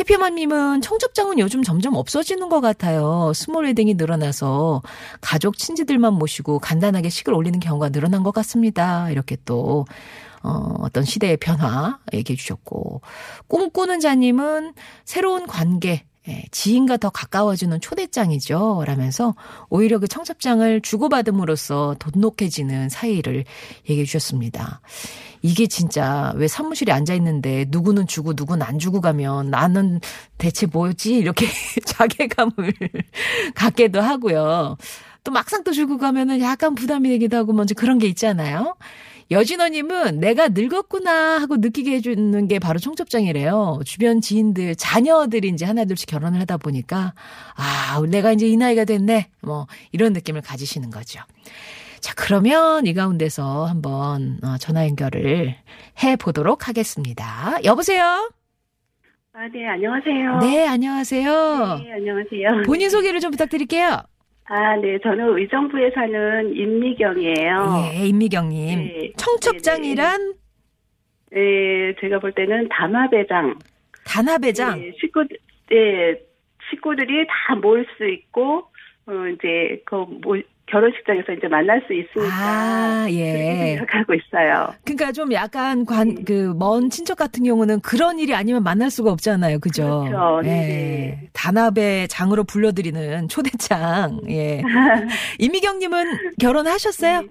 해피맘님은 0.00 0.80
청첩장은 0.80 1.38
요즘 1.38 1.62
점점 1.62 1.94
없어지는 1.94 2.48
것 2.48 2.60
같아요. 2.60 3.32
small 3.34 3.66
wedding이 3.66 3.94
늘어나서 3.94 4.82
가족 5.20 5.58
친지들만 5.58 6.14
모시고 6.14 6.58
간단하게 6.60 7.10
식을 7.10 7.34
올리는 7.34 7.58
경우가 7.60 7.90
늘어난 7.90 8.22
것 8.22 8.32
같습니다. 8.32 9.10
이렇게 9.10 9.36
또 9.44 9.84
어, 10.44 10.76
어떤 10.80 11.04
시대의 11.04 11.38
변화 11.38 11.98
얘기해 12.12 12.36
주셨고, 12.36 13.00
꿈꾸는 13.48 14.00
자님은 14.00 14.74
새로운 15.04 15.46
관계, 15.46 16.04
예, 16.26 16.42
지인과 16.50 16.96
더 16.96 17.10
가까워지는 17.10 17.80
초대장이죠. 17.80 18.84
라면서 18.86 19.34
오히려 19.68 19.98
그 19.98 20.08
청첩장을 20.08 20.80
주고받음으로써 20.80 21.96
돈독해지는 21.98 22.88
사이를 22.88 23.44
얘기해 23.90 24.06
주셨습니다. 24.06 24.80
이게 25.42 25.66
진짜 25.66 26.32
왜 26.36 26.48
사무실에 26.48 26.92
앉아 26.92 27.12
있는데 27.16 27.66
누구는 27.68 28.06
주고 28.06 28.32
누구는 28.34 28.64
안 28.64 28.78
주고 28.78 29.02
가면 29.02 29.50
나는 29.50 30.00
대체 30.38 30.64
뭐였지? 30.64 31.14
이렇게 31.14 31.46
자괴감을 31.84 32.52
갖게도 33.54 34.00
하고요. 34.00 34.78
또 35.24 35.30
막상 35.30 35.62
또 35.62 35.72
주고 35.72 35.98
가면은 35.98 36.40
약간 36.40 36.74
부담이 36.74 37.10
되기도 37.10 37.36
하고 37.36 37.52
먼저 37.52 37.74
그런 37.74 37.98
게 37.98 38.06
있잖아요. 38.08 38.76
여진호님은 39.30 40.20
내가 40.20 40.48
늙었구나 40.48 41.40
하고 41.40 41.56
느끼게 41.56 41.92
해주는 41.92 42.48
게 42.48 42.58
바로 42.58 42.78
청첩장이래요. 42.78 43.80
주변 43.84 44.20
지인들, 44.20 44.76
자녀들이 44.76 45.48
이제 45.48 45.64
하나둘씩 45.64 46.08
결혼을 46.08 46.40
하다 46.40 46.58
보니까, 46.58 47.14
아, 47.56 48.00
내가 48.08 48.32
이제 48.32 48.46
이 48.46 48.56
나이가 48.56 48.84
됐네. 48.84 49.30
뭐, 49.40 49.66
이런 49.92 50.12
느낌을 50.12 50.42
가지시는 50.42 50.90
거죠. 50.90 51.20
자, 52.00 52.12
그러면 52.16 52.86
이 52.86 52.92
가운데서 52.92 53.64
한번 53.64 54.38
어, 54.42 54.58
전화 54.58 54.86
연결을 54.86 55.56
해 56.02 56.16
보도록 56.16 56.68
하겠습니다. 56.68 57.58
여보세요? 57.64 58.30
아, 59.32 59.48
네, 59.52 59.66
안녕하세요. 59.66 60.38
네, 60.40 60.66
안녕하세요. 60.66 61.80
네, 61.82 61.92
안녕하세요. 61.92 62.62
본인 62.66 62.90
소개를 62.90 63.20
좀 63.20 63.30
부탁드릴게요. 63.30 64.02
아, 64.46 64.76
네, 64.76 64.98
저는 65.02 65.38
의정부에 65.38 65.90
사는 65.94 66.54
임미경이에요. 66.54 67.90
예, 67.94 68.06
임미경님. 68.08 68.78
네. 68.78 69.12
청첩장이란 69.16 70.34
네, 71.32 71.94
제가 72.00 72.18
볼 72.18 72.32
때는 72.32 72.68
담화배장. 72.68 73.58
단합회장. 74.04 74.80
네, 74.80 74.92
식구, 75.00 75.24
네, 75.70 76.20
식구들이 76.70 77.26
다 77.26 77.54
모일 77.56 77.86
수 77.96 78.06
있고, 78.06 78.68
어, 79.06 79.12
이제, 79.34 79.82
그, 79.86 79.96
뭐, 80.22 80.38
결혼식장에서 80.66 81.32
이제 81.32 81.48
만날 81.48 81.82
수 81.86 81.92
있으니까. 81.92 82.32
아, 82.32 83.04
그렇게 83.06 83.20
예. 83.20 83.76
생각하고 83.76 84.14
있어요. 84.14 84.74
그러니까 84.84 85.12
좀 85.12 85.32
약간 85.32 85.84
관, 85.84 86.24
그, 86.24 86.54
먼 86.56 86.90
친척 86.90 87.18
같은 87.18 87.44
경우는 87.44 87.80
그런 87.80 88.18
일이 88.18 88.34
아니면 88.34 88.62
만날 88.62 88.90
수가 88.90 89.10
없잖아요. 89.12 89.60
그죠? 89.60 90.04
그렇죠. 90.08 90.40
예. 90.44 90.48
네. 90.48 91.28
단합의 91.32 92.08
장으로 92.08 92.44
불러드리는 92.44 93.28
초대장. 93.28 94.20
예. 94.30 94.62
이미경님은 95.38 96.36
결혼하셨어요? 96.40 97.24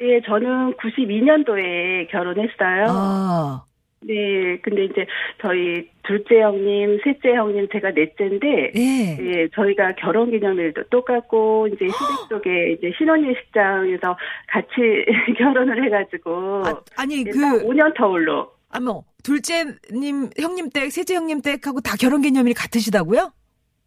예, 0.00 0.20
저는 0.26 0.74
92년도에 0.74 2.10
결혼했어요. 2.10 2.86
아, 2.88 3.64
네, 4.02 4.58
근데 4.62 4.84
이제 4.84 5.06
저희 5.42 5.88
둘째 6.06 6.40
형님, 6.40 7.00
셋째 7.04 7.34
형님, 7.34 7.68
제가 7.72 7.90
넷째인데, 7.90 8.72
예. 8.76 9.18
예, 9.20 9.48
저희가 9.54 9.94
결혼 9.96 10.30
기념일도 10.30 10.84
똑같고, 10.90 11.68
이제 11.68 11.86
시댁 11.86 12.28
쪽에 12.28 12.72
이제 12.72 12.92
신혼예식장에서 12.96 14.16
같이 14.48 14.70
결혼을 15.38 15.84
해가지고, 15.84 16.62
아, 16.64 16.80
아니, 16.96 17.18
예, 17.18 17.24
그, 17.24 17.40
딱 17.40 17.62
5년 17.64 17.94
터울로. 17.96 18.52
아, 18.70 18.80
뭐, 18.80 19.04
둘째님, 19.22 20.30
형님 20.38 20.70
댁, 20.70 20.90
셋째 20.90 21.14
형님 21.14 21.40
댁하고 21.40 21.80
다 21.80 21.96
결혼 21.98 22.22
기념일이 22.22 22.54
같으시다고요? 22.54 23.32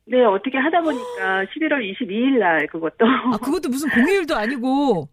네, 0.05 0.23
어떻게 0.25 0.57
하다 0.57 0.81
보니까 0.81 1.45
11월 1.45 1.93
22일 1.93 2.39
날 2.39 2.67
그것도. 2.67 3.05
아, 3.05 3.37
그것도 3.37 3.69
무슨 3.69 3.89
공휴일도 3.89 4.35
아니고. 4.35 5.07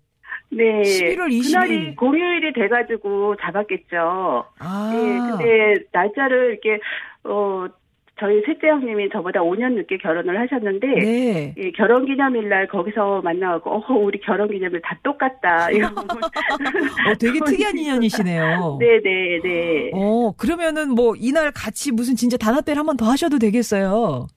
네. 0.51 0.83
11월 0.83 1.29
22일. 1.29 1.53
그날이 1.53 1.95
공휴일이 1.97 2.53
돼가지고 2.53 3.37
잡았겠죠. 3.43 4.45
아. 4.59 4.93
예, 4.95 4.99
근데 5.37 5.75
날짜를 5.93 6.51
이렇게, 6.63 6.81
어, 7.25 7.67
저희 8.19 8.41
셋째 8.47 8.69
형님이 8.69 9.11
저보다 9.13 9.41
5년 9.41 9.75
늦게 9.75 9.99
결혼을 9.99 10.41
하셨는데, 10.41 10.87
네. 10.87 11.55
예, 11.59 11.71
결혼 11.73 12.07
기념일 12.07 12.49
날 12.49 12.67
거기서 12.69 13.21
만나고, 13.23 13.71
어, 13.71 13.93
우리 13.95 14.19
결혼 14.21 14.49
기념일 14.51 14.81
다 14.83 14.99
똑같다. 15.03 15.69
이러고. 15.93 16.01
어, 16.01 17.15
되게 17.21 17.39
특이한 17.45 17.77
인연이시네요. 17.77 18.79
네네, 18.81 19.41
네. 19.45 19.91
어, 19.93 20.33
그러면은 20.39 20.95
뭐, 20.95 21.15
이날 21.17 21.53
같이 21.53 21.93
무슨 21.93 22.17
진짜 22.17 22.37
단합대를 22.39 22.79
한 22.79 22.87
번 22.87 22.97
더 22.97 23.05
하셔도 23.11 23.39
되겠어요. 23.39 24.29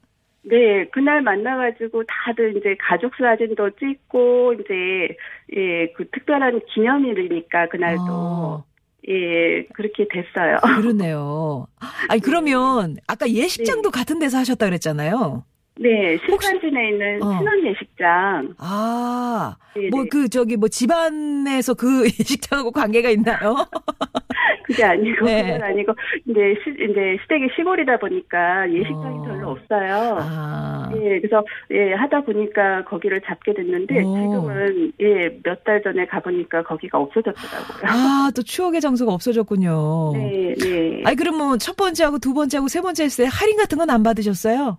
네, 0.42 0.88
그날 0.92 1.22
만나가지고 1.22 2.04
다들 2.08 2.56
이제 2.58 2.76
가족 2.80 3.14
사진도 3.16 3.70
찍고, 3.72 4.54
이제, 4.54 5.16
예, 5.56 5.92
그 5.94 6.10
특별한 6.12 6.62
기념일이니까, 6.74 7.68
그날도. 7.70 8.04
아. 8.08 8.64
예, 9.08 9.64
그렇게 9.74 10.08
됐어요. 10.10 10.58
그러네요. 10.76 11.68
아니, 12.10 12.22
그러면, 12.22 12.98
아까 13.08 13.30
예식장도 13.30 13.92
같은 13.92 14.20
데서 14.20 14.38
하셨다 14.38 14.66
그랬잖아요. 14.66 15.44
네, 15.82 16.18
신산진에 16.26 16.90
있는 16.90 17.24
어. 17.24 17.38
신혼 17.38 17.66
예식장. 17.68 18.54
아, 18.58 19.56
네네. 19.76 19.90
뭐, 19.92 20.04
그, 20.12 20.28
저기, 20.28 20.58
뭐, 20.58 20.68
집안에서 20.68 21.74
그 21.74 22.04
예식장하고 22.20 22.72
관계가 22.72 23.10
있나요? 23.12 23.56
그게 24.66 24.84
아니고, 24.84 25.26
네. 25.26 25.42
그건 25.44 25.64
아니고, 25.64 25.94
이제, 26.28 26.54
시, 26.64 26.70
이제 26.72 27.18
시댁이 27.24 27.48
시골이다 27.56 27.98
보니까 27.98 28.70
예식장이 28.72 29.20
어. 29.20 29.22
별로 29.24 29.50
없어요. 29.52 30.18
아. 30.20 30.92
예, 30.96 31.20
그래서, 31.22 31.44
예, 31.72 31.94
하다 31.94 32.22
보니까 32.22 32.84
거기를 32.84 33.22
잡게 33.26 33.54
됐는데, 33.54 34.04
오. 34.04 34.16
지금은, 34.16 34.92
예, 35.02 35.30
몇 35.44 35.64
달 35.64 35.82
전에 35.82 36.06
가보니까 36.08 36.64
거기가 36.64 36.98
없어졌더라고요. 37.00 37.84
아, 37.84 38.32
또 38.36 38.42
추억의 38.44 38.82
장소가 38.82 39.14
없어졌군요. 39.14 40.12
네, 40.14 40.56
네. 40.60 41.02
아니, 41.06 41.16
그럼 41.16 41.38
뭐, 41.38 41.58
첫 41.58 41.76
번째하고 41.78 42.20
두 42.20 42.34
번째하고 42.34 42.68
세 42.68 42.82
번째 42.82 43.04
했을 43.06 43.26
때 43.26 43.30
할인 43.32 43.56
같은 43.58 43.78
건 43.78 43.90
안 43.90 44.04
받으셨어요? 44.04 44.78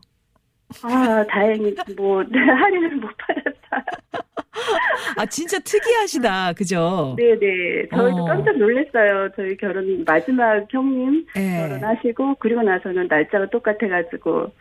아, 0.82 1.24
다행히, 1.28 1.74
뭐, 1.96 2.22
할인을 2.32 2.96
못 2.96 3.08
받았어요. 3.18 3.84
아, 5.16 5.26
진짜 5.26 5.58
특이하시다. 5.58 6.52
그죠? 6.54 7.14
네 7.16 7.38
네. 7.38 7.86
저희도 7.94 8.22
어. 8.22 8.24
깜짝 8.26 8.56
놀랐어요. 8.56 9.28
저희 9.36 9.56
결혼 9.56 10.04
마지막 10.06 10.66
형님 10.70 11.26
예. 11.36 11.68
결혼하시고, 11.68 12.36
그리고 12.38 12.62
나서는 12.62 13.06
날짜가 13.08 13.46
똑같아 13.50 13.78
가지고, 13.88 14.52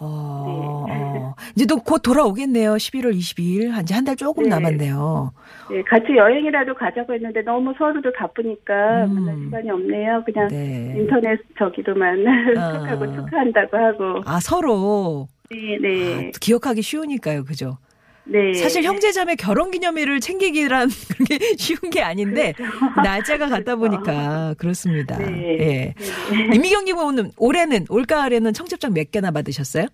어, 0.00 0.84
네. 0.88 0.94
어. 0.94 1.34
이제 1.56 1.66
또 1.66 1.78
곧 1.78 2.02
돌아오겠네요. 2.02 2.74
11월 2.74 3.12
22일. 3.16 3.82
이제 3.82 3.94
한달 3.94 4.14
조금 4.14 4.44
네. 4.44 4.50
남았네요. 4.50 5.32
예, 5.72 5.82
같이 5.82 6.14
여행이라도 6.16 6.74
가자고 6.74 7.14
했는데 7.14 7.42
너무 7.42 7.74
서로도 7.76 8.12
바쁘니까 8.12 9.06
음. 9.06 9.14
만날 9.14 9.36
시간이 9.44 9.70
없네요. 9.70 10.22
그냥 10.24 10.48
네. 10.48 10.94
인터넷 10.96 11.40
저기로만 11.58 12.24
아. 12.58 12.72
톡하고 12.78 13.12
축하한다고 13.14 13.76
하고. 13.76 14.22
아, 14.24 14.38
서로. 14.40 15.26
네, 15.50 15.76
아, 15.76 15.78
네. 15.80 16.30
또 16.34 16.38
기억하기 16.40 16.82
쉬우니까요. 16.82 17.44
그죠? 17.44 17.78
네. 18.24 18.52
사실 18.52 18.82
형제자매 18.84 19.36
결혼 19.36 19.70
기념일을 19.70 20.20
챙기기란 20.20 20.90
그게 21.16 21.38
쉬운 21.56 21.78
게 21.90 22.02
아닌데 22.02 22.52
날짜가 23.02 23.48
같다 23.48 23.76
보니까 23.76 24.54
그렇습니다. 24.58 25.16
그렇죠. 25.16 25.32
네. 25.34 25.58
예. 25.58 25.64
네, 25.66 25.94
네. 26.30 26.54
임미경님은 26.56 27.32
올해는 27.38 27.86
올가을에는 27.88 28.52
청첩장 28.52 28.92
몇 28.92 29.10
개나 29.10 29.30
받으셨어요? 29.30 29.86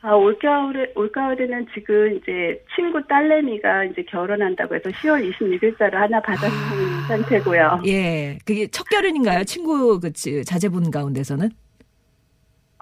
아, 0.00 0.12
올겨울에, 0.14 0.92
올가을에는 0.96 1.66
지금 1.74 2.14
이제 2.16 2.62
친구 2.76 3.00
딸내미가 3.06 3.84
이제 3.84 4.04
결혼한다고 4.10 4.74
해서 4.74 4.90
10월 4.90 5.32
26일자로 5.32 5.92
하나 5.92 6.20
받아놓은 6.20 6.58
아. 6.58 7.06
상태고요. 7.08 7.82
예. 7.86 8.38
그게 8.44 8.66
첫 8.68 8.86
결혼인가요? 8.90 9.44
친구 9.44 9.98
그 10.00 10.12
지- 10.12 10.44
자제분 10.44 10.90
가운데서는? 10.90 11.50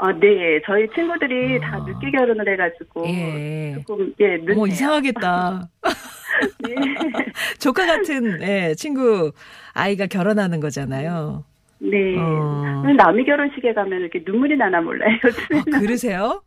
아, 0.03 0.13
네. 0.19 0.61
저희 0.67 0.89
친구들이 0.97 1.61
아. 1.63 1.71
다 1.71 1.85
늦게 1.87 2.11
결혼을 2.11 2.49
해가지고. 2.49 3.07
예. 3.07 3.75
조금, 3.87 4.13
예, 4.19 4.37
늦네요. 4.39 4.57
어머 4.57 4.67
이상하겠다. 4.67 5.69
네. 6.67 6.75
조카 7.61 7.87
같은 7.87 8.43
예, 8.43 8.75
친구 8.75 9.31
아이가 9.75 10.07
결혼하는 10.07 10.59
거잖아요. 10.59 11.45
네. 11.79 12.17
어. 12.19 12.83
남의 12.97 13.25
결혼식에 13.25 13.73
가면 13.75 14.01
이렇게 14.01 14.23
눈물이 14.27 14.57
나나 14.57 14.81
몰라요. 14.81 15.17
어, 15.25 15.79
그러세요? 15.79 16.43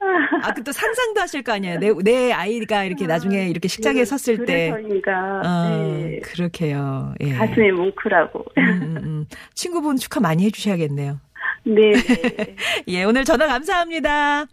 아, 0.42 0.54
그 0.54 0.62
또 0.64 0.72
상상도 0.72 1.20
하실 1.20 1.42
거 1.42 1.52
아니에요. 1.52 1.78
내, 1.78 1.92
내 2.02 2.32
아이가 2.32 2.84
이렇게 2.84 3.06
나중에 3.06 3.48
이렇게 3.48 3.68
식장에 3.68 4.04
섰을 4.06 4.46
때. 4.46 4.70
그래서인가. 4.70 5.42
어, 5.44 5.68
네. 5.68 6.20
그렇게요. 6.20 7.14
예. 7.20 7.32
가슴이 7.32 7.72
뭉클하고. 7.72 8.44
음, 8.56 8.64
음, 8.64 8.96
음. 9.02 9.26
친구분 9.54 9.96
축하 9.96 10.20
많이 10.20 10.46
해주셔야겠네요. 10.46 11.20
네. 11.66 11.92
네. 11.92 12.56
예, 12.88 13.04
오늘 13.04 13.24
전화 13.24 13.46
감사합니다. 13.46 14.46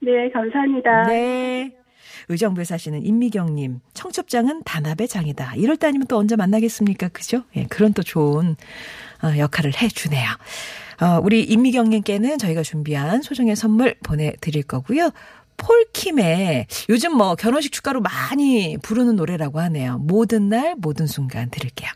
네, 0.00 0.30
감사합니다. 0.32 1.04
네. 1.04 1.74
의정부에 2.28 2.64
사시는 2.64 3.06
임미경님, 3.06 3.80
청첩장은 3.94 4.62
단합의 4.64 5.08
장이다. 5.08 5.54
이럴 5.56 5.76
때 5.76 5.86
아니면 5.86 6.06
또 6.08 6.18
언제 6.18 6.36
만나겠습니까? 6.36 7.08
그죠? 7.08 7.44
예, 7.56 7.64
그런 7.64 7.94
또 7.94 8.02
좋은 8.02 8.56
어, 9.22 9.38
역할을 9.38 9.80
해주네요. 9.80 10.28
어, 11.00 11.20
우리 11.22 11.42
임미경님께는 11.44 12.38
저희가 12.38 12.62
준비한 12.62 13.22
소정의 13.22 13.56
선물 13.56 13.94
보내드릴 14.02 14.64
거고요. 14.64 15.10
폴킴의 15.56 16.66
요즘 16.88 17.16
뭐 17.16 17.34
결혼식 17.34 17.72
축가로 17.72 18.00
많이 18.00 18.76
부르는 18.82 19.16
노래라고 19.16 19.60
하네요. 19.60 19.98
모든 19.98 20.48
날, 20.48 20.74
모든 20.76 21.06
순간 21.06 21.50
들을게요. 21.50 21.90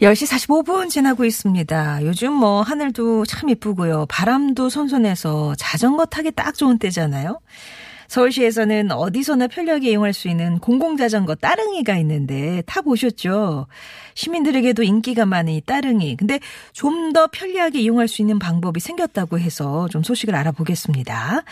열시 0.00 0.26
45분 0.26 0.90
지나고 0.90 1.24
있습니다. 1.24 2.04
요즘 2.04 2.32
뭐 2.32 2.62
하늘도 2.62 3.24
참 3.26 3.48
이쁘고요. 3.48 4.06
바람도 4.08 4.68
선선해서 4.68 5.54
자전거 5.56 6.04
타기 6.04 6.32
딱 6.32 6.54
좋은 6.54 6.78
때잖아요. 6.78 7.40
서울시에서는 8.08 8.92
어디서나 8.92 9.46
편리하게 9.48 9.90
이용할 9.90 10.12
수 10.12 10.28
있는 10.28 10.58
공공자전거 10.58 11.36
따릉이가 11.36 11.96
있는데 11.98 12.62
타보셨죠? 12.66 13.66
시민들에게도 14.14 14.82
인기가 14.82 15.24
많은 15.26 15.52
이 15.52 15.60
따릉이. 15.60 16.16
근데 16.16 16.38
좀 16.72 17.04
더 17.14 17.28
편리하게 17.28 17.80
이용할 17.80 18.08
수 18.08 18.22
있는 18.22 18.40
방법이 18.40 18.80
생겼다고 18.80 19.38
해서 19.38 19.86
좀 19.88 20.02
소식을 20.02 20.34
알아보겠습니다. 20.34 21.44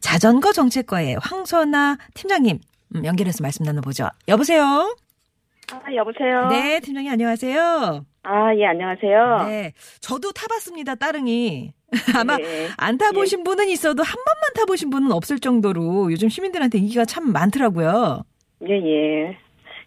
자전거 0.00 0.52
정책과의 0.52 1.18
황선아 1.22 1.98
팀장님 2.14 2.58
음, 2.96 3.04
연결해서 3.04 3.42
말씀 3.42 3.64
나눠보죠. 3.64 4.08
여보세요? 4.26 4.96
아, 5.72 5.94
여보세요? 5.94 6.48
네, 6.48 6.80
팀장님 6.80 7.10
안녕하세요. 7.12 8.04
아, 8.22 8.54
예, 8.56 8.66
안녕하세요. 8.66 9.46
네, 9.48 9.72
저도 10.00 10.32
타봤습니다, 10.32 10.94
따릉이. 10.94 11.72
아마 12.16 12.36
네. 12.36 12.68
안 12.76 12.98
타보신 12.98 13.44
분은 13.44 13.68
있어도 13.68 14.02
한 14.02 14.14
번만 14.14 14.52
타보신 14.56 14.90
분은 14.90 15.12
없을 15.12 15.38
정도로 15.38 16.10
요즘 16.10 16.28
시민들한테 16.28 16.78
인기가 16.78 17.04
참 17.04 17.32
많더라고요. 17.32 18.24
예, 18.68 18.74
예. 18.74 19.38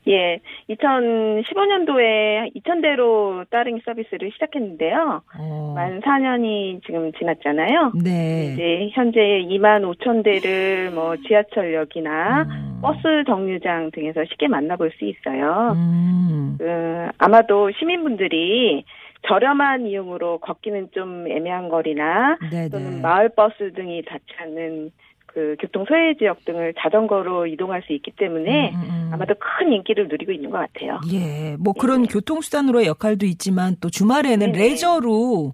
예, 0.07 0.39
2015년도에 0.69 2.55
2,000대로 2.55 3.49
따릉이 3.49 3.81
서비스를 3.85 4.31
시작했는데요. 4.31 5.21
어, 5.37 5.73
만 5.75 5.99
4년이 6.01 6.85
지금 6.85 7.11
지났잖아요. 7.13 7.91
네. 8.03 8.53
이제 8.53 8.89
현재 8.93 9.19
2만 9.19 9.83
5천 9.83 10.23
대를 10.23 10.91
뭐 10.91 11.15
지하철역이나 11.17 12.43
음. 12.43 12.79
버스 12.81 13.23
정류장 13.25 13.91
등에서 13.91 14.23
쉽게 14.25 14.47
만나볼 14.47 14.91
수 14.97 15.05
있어요. 15.05 15.73
음. 15.75 16.55
그, 16.57 17.09
아마도 17.17 17.71
시민분들이 17.71 18.85
저렴한 19.27 19.87
이용으로 19.87 20.37
걷기는 20.39 20.89
좀 20.93 21.27
애매한 21.27 21.69
거리나 21.69 22.37
네네. 22.49 22.69
또는 22.69 23.01
마을 23.01 23.29
버스 23.29 23.73
등이 23.73 24.03
닿지 24.05 24.25
않는 24.41 24.91
그 25.37 25.55
교통 25.59 25.85
소외 25.87 26.15
지역 26.15 26.43
등을 26.45 26.73
자전거로 26.79 27.45
이동할 27.45 27.83
수 27.83 27.93
있기 27.93 28.09
때문에 28.17 28.71
음, 28.71 28.81
음, 28.81 28.89
음. 28.89 29.09
아마도 29.13 29.35
큰 29.35 29.71
인기를 29.71 30.07
누리고 30.07 30.31
있는 30.31 30.49
것 30.49 30.57
같아요. 30.57 30.99
예, 31.13 31.55
뭐 31.59 31.73
그런 31.73 32.07
교통수단으로의 32.07 32.87
역할도 32.87 33.27
있지만 33.27 33.75
또 33.79 33.91
주말에는 33.91 34.51
네네. 34.51 34.57
레저로 34.57 35.53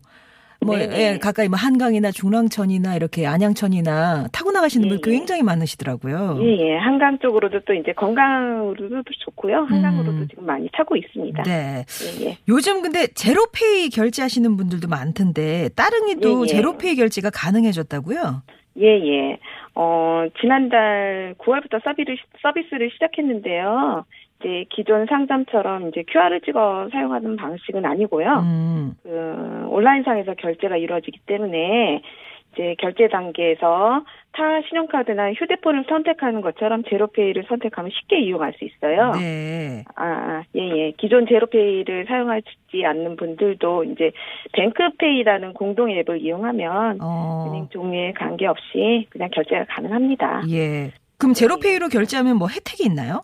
뭐. 0.61 0.79
예, 0.79 1.19
가까이 1.21 1.49
뭐 1.49 1.57
한강이나 1.59 2.11
중랑천이나 2.11 2.95
이렇게 2.95 3.27
안양천이나 3.27 4.29
타고 4.31 4.53
나가시는 4.53 4.87
분 4.87 4.99
예, 4.99 5.01
예. 5.05 5.11
굉장히 5.17 5.43
많으시더라고요. 5.43 6.39
예, 6.39 6.57
예. 6.59 6.77
한강 6.77 7.19
쪽으로도 7.19 7.59
또 7.65 7.73
이제 7.73 7.91
건강으로도 7.91 9.03
좋고요. 9.25 9.65
한강으로도 9.67 10.11
음. 10.11 10.27
지금 10.29 10.45
많이 10.45 10.69
타고 10.71 10.95
있습니다. 10.95 11.43
네. 11.43 11.83
예, 12.21 12.25
예. 12.25 12.37
요즘 12.47 12.81
근데 12.81 13.07
제로페이 13.07 13.89
결제하시는 13.89 14.55
분들도 14.55 14.87
많던데 14.87 15.71
따릉이도 15.75 16.37
예, 16.37 16.41
예. 16.43 16.47
제로페이 16.47 16.95
결제가 16.95 17.29
가능해졌다고요? 17.31 18.43
예, 18.79 18.87
예. 18.87 19.37
어, 19.75 20.25
지난달 20.39 21.35
9월부터 21.37 21.83
서비를, 21.83 22.17
서비스를 22.41 22.89
시작했는데요. 22.91 24.05
이제 24.39 24.65
기존 24.69 25.05
상점처럼 25.05 25.89
이제 25.89 26.03
QR을 26.07 26.41
찍어 26.41 26.89
사용하는 26.91 27.37
방식은 27.37 27.85
아니고요. 27.85 28.39
음. 28.39 28.93
그 29.03 29.65
온라인상에서 29.69 30.33
결제가 30.35 30.77
이루어지기 30.77 31.19
때문에 31.25 32.01
이제 32.53 32.75
결제 32.79 33.07
단계에서 33.07 34.03
타 34.33 34.61
신용카드나 34.67 35.33
휴대폰을 35.33 35.85
선택하는 35.87 36.41
것처럼 36.41 36.83
제로페이를 36.89 37.45
선택하면 37.47 37.91
쉽게 37.91 38.19
이용할 38.19 38.53
수 38.53 38.65
있어요. 38.65 39.13
네. 39.13 39.83
아, 39.95 40.03
아, 40.03 40.43
예, 40.55 40.61
예. 40.61 40.91
기존 40.97 41.27
제로페이를 41.27 42.05
사용하지 42.07 42.47
않는 42.83 43.15
분들도 43.15 43.83
이제 43.85 44.11
뱅크페이라는 44.53 45.53
공동 45.53 45.91
앱을 45.91 46.21
이용하면 46.21 46.97
어. 47.01 47.45
은행 47.47 47.69
종류에 47.69 48.13
관계없이 48.13 49.05
그냥 49.09 49.29
결제가 49.31 49.65
가능합니다. 49.69 50.43
예. 50.49 50.91
그럼 51.19 51.33
제로페이로 51.33 51.89
결제하면 51.89 52.37
뭐 52.37 52.47
혜택이 52.47 52.83
있나요? 52.85 53.23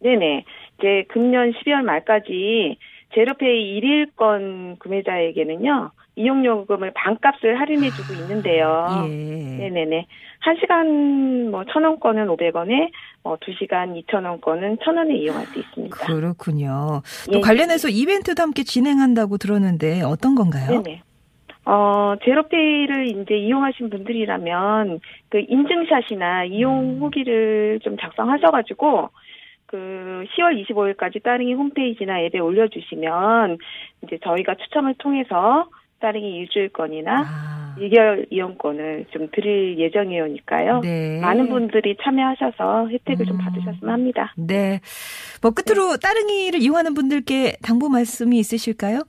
네네. 0.00 0.44
이제 0.78 1.04
금년 1.08 1.52
12월 1.52 1.82
말까지 1.82 2.76
제로페이 3.14 3.80
1일권 3.80 4.78
구매자에게는요, 4.78 5.90
이용요금을 6.16 6.92
반값을 6.94 7.58
할인해주고 7.58 8.12
있는데요. 8.14 8.86
예. 9.06 9.08
네네네. 9.08 10.06
한 10.40 10.56
시간 10.60 11.50
뭐 11.50 11.64
천 11.72 11.84
원권은 11.84 12.26
500원에, 12.26 12.90
어, 13.22 13.36
두 13.40 13.52
시간 13.54 13.94
2천 13.94 14.24
원권은 14.24 14.78
천 14.84 14.96
원에 14.96 15.16
이용할 15.16 15.46
수 15.46 15.58
있습니다. 15.58 15.96
그렇군요. 16.04 17.02
예, 17.28 17.32
또 17.32 17.40
관련해서 17.40 17.88
이벤트도 17.88 18.42
함께 18.42 18.62
진행한다고 18.62 19.38
들었는데 19.38 20.02
어떤 20.02 20.34
건가요? 20.34 20.82
네네. 20.82 21.02
어, 21.64 22.14
제로페이를 22.24 23.06
이제 23.06 23.36
이용하신 23.36 23.88
분들이라면 23.90 24.98
그 25.28 25.44
인증샷이나 25.48 26.44
이용 26.46 26.96
음. 26.96 26.98
후기를 27.00 27.78
좀 27.84 27.96
작성하셔가지고 27.98 29.10
그 29.66 30.24
10월 30.36 30.60
25일까지 30.66 31.22
따릉이 31.22 31.54
홈페이지나 31.54 32.20
앱에 32.20 32.40
올려주시면 32.40 33.58
이제 34.02 34.18
저희가 34.22 34.56
추첨을 34.56 34.94
통해서 34.98 35.68
따릉이 36.02 36.36
일주일권이나 36.36 37.24
아. 37.26 37.74
1개월 37.78 38.26
이용권을 38.30 39.06
좀 39.12 39.28
드릴 39.32 39.78
예정이오니까요. 39.78 40.80
네. 40.80 41.20
많은 41.20 41.48
분들이 41.48 41.96
참여하셔서 42.02 42.88
혜택을 42.88 43.24
좀 43.24 43.36
음. 43.36 43.44
받으셨으면 43.44 43.94
합니다. 43.94 44.34
네. 44.36 44.80
뭐 45.40 45.52
끝으로 45.52 45.96
따릉이를 45.96 46.60
이용하는 46.60 46.92
분들께 46.92 47.56
당부 47.62 47.88
말씀이 47.88 48.38
있으실까요? 48.38 49.04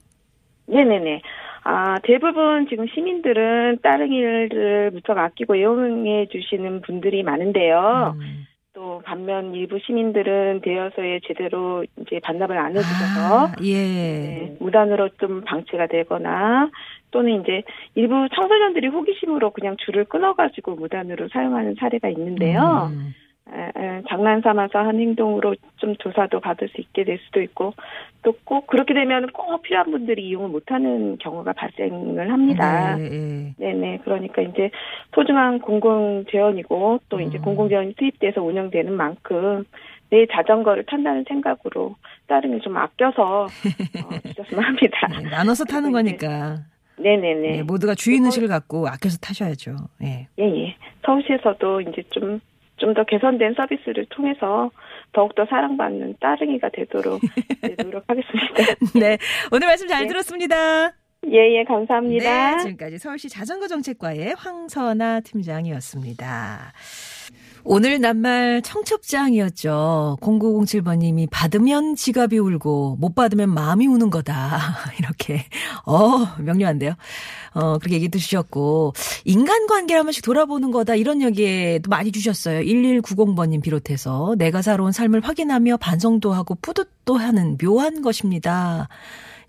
네네네. 0.67 1.21
아, 1.65 1.99
대부분 2.03 2.67
지금 2.69 2.88
시민들은 2.88 3.79
따릉이를 3.82 4.91
무척 4.91 5.17
아끼고 5.17 5.56
애용해 5.58 6.27
주시는 6.32 6.82
분들이 6.82 7.23
많은데요. 7.23 8.15
음. 8.17 8.45
또 8.73 9.03
반면 9.05 9.53
일부 9.53 9.77
시민들은 9.77 10.62
대여소에 10.62 11.19
제대로 11.27 11.86
이제 12.01 12.19
반납을 12.23 12.57
안 12.57 12.75
해주셔서 12.75 13.47
아, 13.47 13.51
예. 13.62 13.73
네, 13.73 14.57
무단으로 14.59 15.09
좀 15.19 15.41
방치가 15.41 15.86
되거나 15.86 16.71
또는 17.12 17.39
이제 17.41 17.62
일부 17.93 18.27
청소년들이 18.33 18.88
호기심으로 18.88 19.51
그냥 19.51 19.75
줄을 19.77 20.05
끊어가지고 20.05 20.75
무단으로 20.75 21.29
사용하는 21.29 21.75
사례가 21.79 22.09
있는데요. 22.09 22.89
음. 22.91 23.13
에, 23.51 23.71
에, 23.75 24.01
장난삼아서 24.10 24.79
한 24.79 24.99
행동으로 24.99 25.56
좀 25.77 25.95
조사도 25.97 26.39
받을 26.39 26.69
수 26.69 26.79
있게 26.82 27.03
될 27.03 27.19
수도 27.19 27.41
있고 27.41 27.73
또 28.21 28.34
꼭 28.53 28.67
그렇게 28.67 28.93
되면 28.93 29.27
꼭 29.32 29.62
필요한 29.62 29.89
분들이 29.91 30.27
이용을 30.27 30.49
못하는 30.49 31.17
경우가 31.17 31.53
발생을 31.53 32.32
합니다. 32.32 32.95
네, 32.97 33.53
네. 33.58 33.99
그러니까 34.03 34.41
이제 34.41 34.69
소중한 35.15 35.60
공공 35.60 36.25
재원이고 36.29 36.99
또 37.10 37.19
이제 37.19 37.38
음. 37.38 37.41
공공 37.41 37.69
재원이 37.69 37.95
투입돼서 37.95 38.43
운영되는 38.43 38.93
만큼 38.93 39.63
내 40.10 40.27
자전거를 40.32 40.86
탄다는 40.86 41.25
생각으로 41.27 41.95
따릉을 42.27 42.60
좀 42.62 42.77
아껴서 42.77 43.45
어, 43.45 43.47
주셨으면 44.27 44.63
합니다. 44.63 45.08
네, 45.10 45.29
나눠서 45.29 45.65
타는 45.65 45.91
거니까 45.91 46.60
네네네. 46.97 47.51
네, 47.51 47.63
모두가 47.63 47.95
주인 47.95 48.23
의식을 48.25 48.47
갖고 48.47 48.88
아껴서 48.88 49.17
타셔야죠. 49.17 49.75
예. 50.03 50.27
예 50.38 50.43
예. 50.43 50.75
서울시에서도 51.06 51.82
이제 51.82 52.03
좀 52.12 52.39
좀 52.84 52.93
더 52.93 53.04
개선된 53.06 53.54
서비스를 53.56 54.06
통해서 54.10 54.69
더욱더 55.13 55.46
사랑받는 55.46 56.15
따릉이가 56.19 56.69
되도록 56.74 57.22
네, 57.62 57.76
노력하겠습니다. 57.82 58.63
네. 59.00 59.17
오늘 59.52 59.67
말씀 59.67 59.88
잘 59.88 60.02
네. 60.02 60.08
들었습니다. 60.08 60.91
예 61.32 61.60
예, 61.60 61.63
감사합니다. 61.63 62.52
네, 62.52 62.58
지금까지 62.58 62.98
서울시 62.98 63.30
자전거 63.30 63.67
정책과의 63.67 64.36
황선아 64.38 65.22
팀장이었습니다. 65.22 66.74
오늘 67.65 68.02
낱말 68.02 68.62
청첩장이었죠. 68.62 70.17
0907번님이 70.21 71.30
받으면 71.32 71.95
지갑이 71.95 72.38
울고 72.38 72.97
못 72.99 73.15
받으면 73.15 73.54
마음이 73.54 73.88
우는 73.88 74.10
거다. 74.10 74.60
이렇게 74.99 75.45
어 75.86 76.26
명료한데요. 76.39 76.93
어 77.54 77.78
그렇게 77.78 77.95
얘기도 77.95 78.19
주셨고 78.19 78.93
인간관계를 79.23 79.99
한 79.99 80.06
번씩 80.06 80.26
돌아보는 80.26 80.71
거다 80.71 80.95
이런 80.95 81.21
얘기도 81.21 81.89
많이 81.89 82.12
주셨어요. 82.12 82.62
1190번님 82.62 83.62
비롯해서 83.62 84.36
내가 84.38 84.62
살아온 84.62 84.91
삶을 84.91 85.21
확인하며 85.21 85.78
반성도 85.78 86.34
하고 86.34 86.56
뿌듯도 86.56 87.15
하는 87.15 87.58
묘한 87.58 88.02
것입니다. 88.02 88.89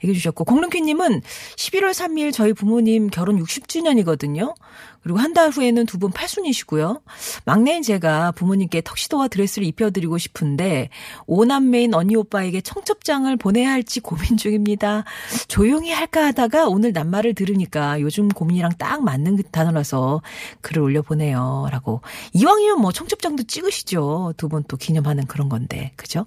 얘기해 0.03 0.15
주셨고 0.15 0.45
공릉키님은 0.45 1.21
11월 1.57 1.91
3일 1.91 2.33
저희 2.33 2.53
부모님 2.53 3.09
결혼 3.11 3.43
60주년이거든요. 3.43 4.55
그리고 5.03 5.19
한 5.19 5.35
달 5.35 5.51
후에는 5.51 5.85
두 5.87 5.99
분 5.99 6.11
팔순이시고요. 6.13 7.03
막내인 7.45 7.83
제가 7.83 8.33
부모님께 8.33 8.81
턱시도와 8.83 9.29
드레스를 9.29 9.67
입혀드리고 9.69 10.17
싶은데 10.17 10.89
오남매인 11.27 11.93
언니 11.95 12.17
오빠에게 12.17 12.61
청첩장을 12.63 13.37
보내야 13.37 13.71
할지 13.71 14.01
고민 14.01 14.37
중입니다. 14.39 15.05
조용히 15.49 15.91
할까 15.93 16.25
하다가 16.27 16.69
오늘 16.69 16.93
낱말을 16.93 17.35
들으니까 17.35 18.01
요즘 18.01 18.29
고민이랑 18.29 18.73
딱 18.79 19.03
맞는 19.05 19.43
단어라서 19.51 20.23
글을 20.63 20.83
올려보내요. 20.83 21.69
라고. 21.71 22.01
이왕이면 22.33 22.81
뭐 22.81 22.93
청첩장도 22.93 23.43
찍으시죠. 23.45 24.35
두 24.39 24.49
분 24.49 24.65
또 24.69 24.77
기념하는 24.79 25.27
그런 25.27 25.49
건데. 25.51 25.93
그죠? 25.97 26.25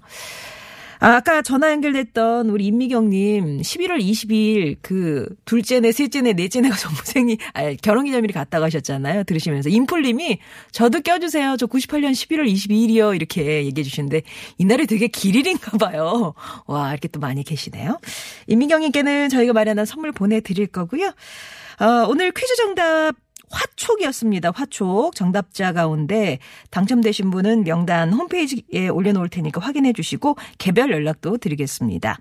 아, 1.00 1.16
아까 1.16 1.42
전화 1.42 1.72
연결됐던 1.72 2.50
우리 2.50 2.66
임미경님 2.68 3.62
11월 3.62 4.00
22일 4.00 4.78
그 4.82 5.28
둘째네, 5.46 5.92
셋째네, 5.92 6.34
넷째네가 6.34 6.76
전부생이 6.78 7.38
아, 7.54 7.74
결혼기념일이 7.82 8.34
갔다 8.34 8.60
가셨잖아요. 8.60 9.24
들으시면서 9.24 9.70
임풀님이 9.70 10.40
저도 10.72 11.02
껴주세요. 11.02 11.56
저 11.58 11.68
98년 11.68 12.12
11월 12.12 12.52
22일이요. 12.52 13.16
이렇게 13.16 13.66
얘기해 13.66 13.84
주시는데 13.84 14.24
이날이 14.58 14.88
되게 14.88 15.08
길일인가 15.08 15.78
봐요. 15.78 16.34
와 16.66 16.92
이렇게 16.92 17.08
또 17.08 17.20
많이 17.20 17.44
계시네요. 17.44 18.00
임미경님께는 18.48 19.30
저희가 19.30 19.54
마련한 19.54 19.86
선물 19.86 20.12
보내드릴 20.12 20.68
거고요. 20.68 21.14
어, 21.80 22.08
오늘 22.10 22.32
퀴즈 22.32 22.56
정답 22.56 23.14
화촉이었습니다. 23.52 24.52
화촉. 24.54 25.16
정답자 25.16 25.74
가운데 25.74 26.40
당첨되신 26.72 27.32
분은 27.32 27.64
명단 27.64 28.12
홈페이지에 28.14 28.90
올려놓을 28.90 29.30
테니까 29.30 29.62
확인해 29.62 29.94
주시고 29.94 30.38
개별 30.58 30.92
연락도 30.92 31.38
드리겠습니다. 31.38 32.18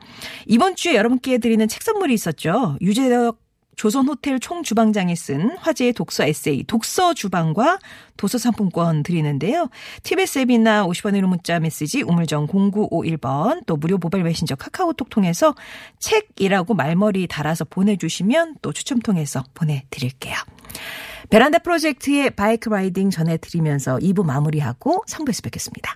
이번 0.47 0.77
주에 0.77 0.95
여러분께 0.95 1.39
드리는 1.39 1.67
책 1.69 1.83
선물이 1.83 2.15
있었죠. 2.15 2.77
유재덕 2.81 3.47
조선호텔 3.77 4.41
총주방장이 4.41 5.15
쓴 5.17 5.51
화제의 5.59 5.93
독서 5.93 6.25
에세이 6.25 6.65
독서 6.65 7.13
주방과 7.13 7.79
도서 8.17 8.39
상품권 8.39 9.03
드리는데요. 9.03 9.69
TBS 10.03 10.41
앱이나 10.41 10.87
50원의 10.87 11.21
문자 11.27 11.61
메시지 11.61 12.03
우물정 12.03 12.47
0951번 12.47 13.67
또 13.67 13.77
무료 13.77 13.99
모바일 13.99 14.25
메신저 14.25 14.57
카카오톡 14.57 15.11
통해서 15.11 15.55
책이라고 15.99 16.73
말머리 16.75 17.27
달아서 17.27 17.67
보내주시면 17.67 18.57
또 18.63 18.73
추첨 18.73 18.99
통해서 19.01 19.45
보내드릴게요. 19.53 20.35
베란다 21.29 21.59
프로젝트의 21.59 22.31
바이크 22.31 22.69
라이딩 22.69 23.11
전해드리면서 23.11 23.97
2부 23.97 24.25
마무리하고 24.25 25.05
3부에서 25.07 25.43
뵙겠습니다. 25.45 25.95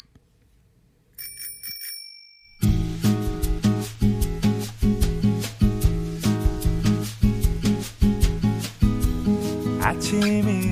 아침이 9.82 10.69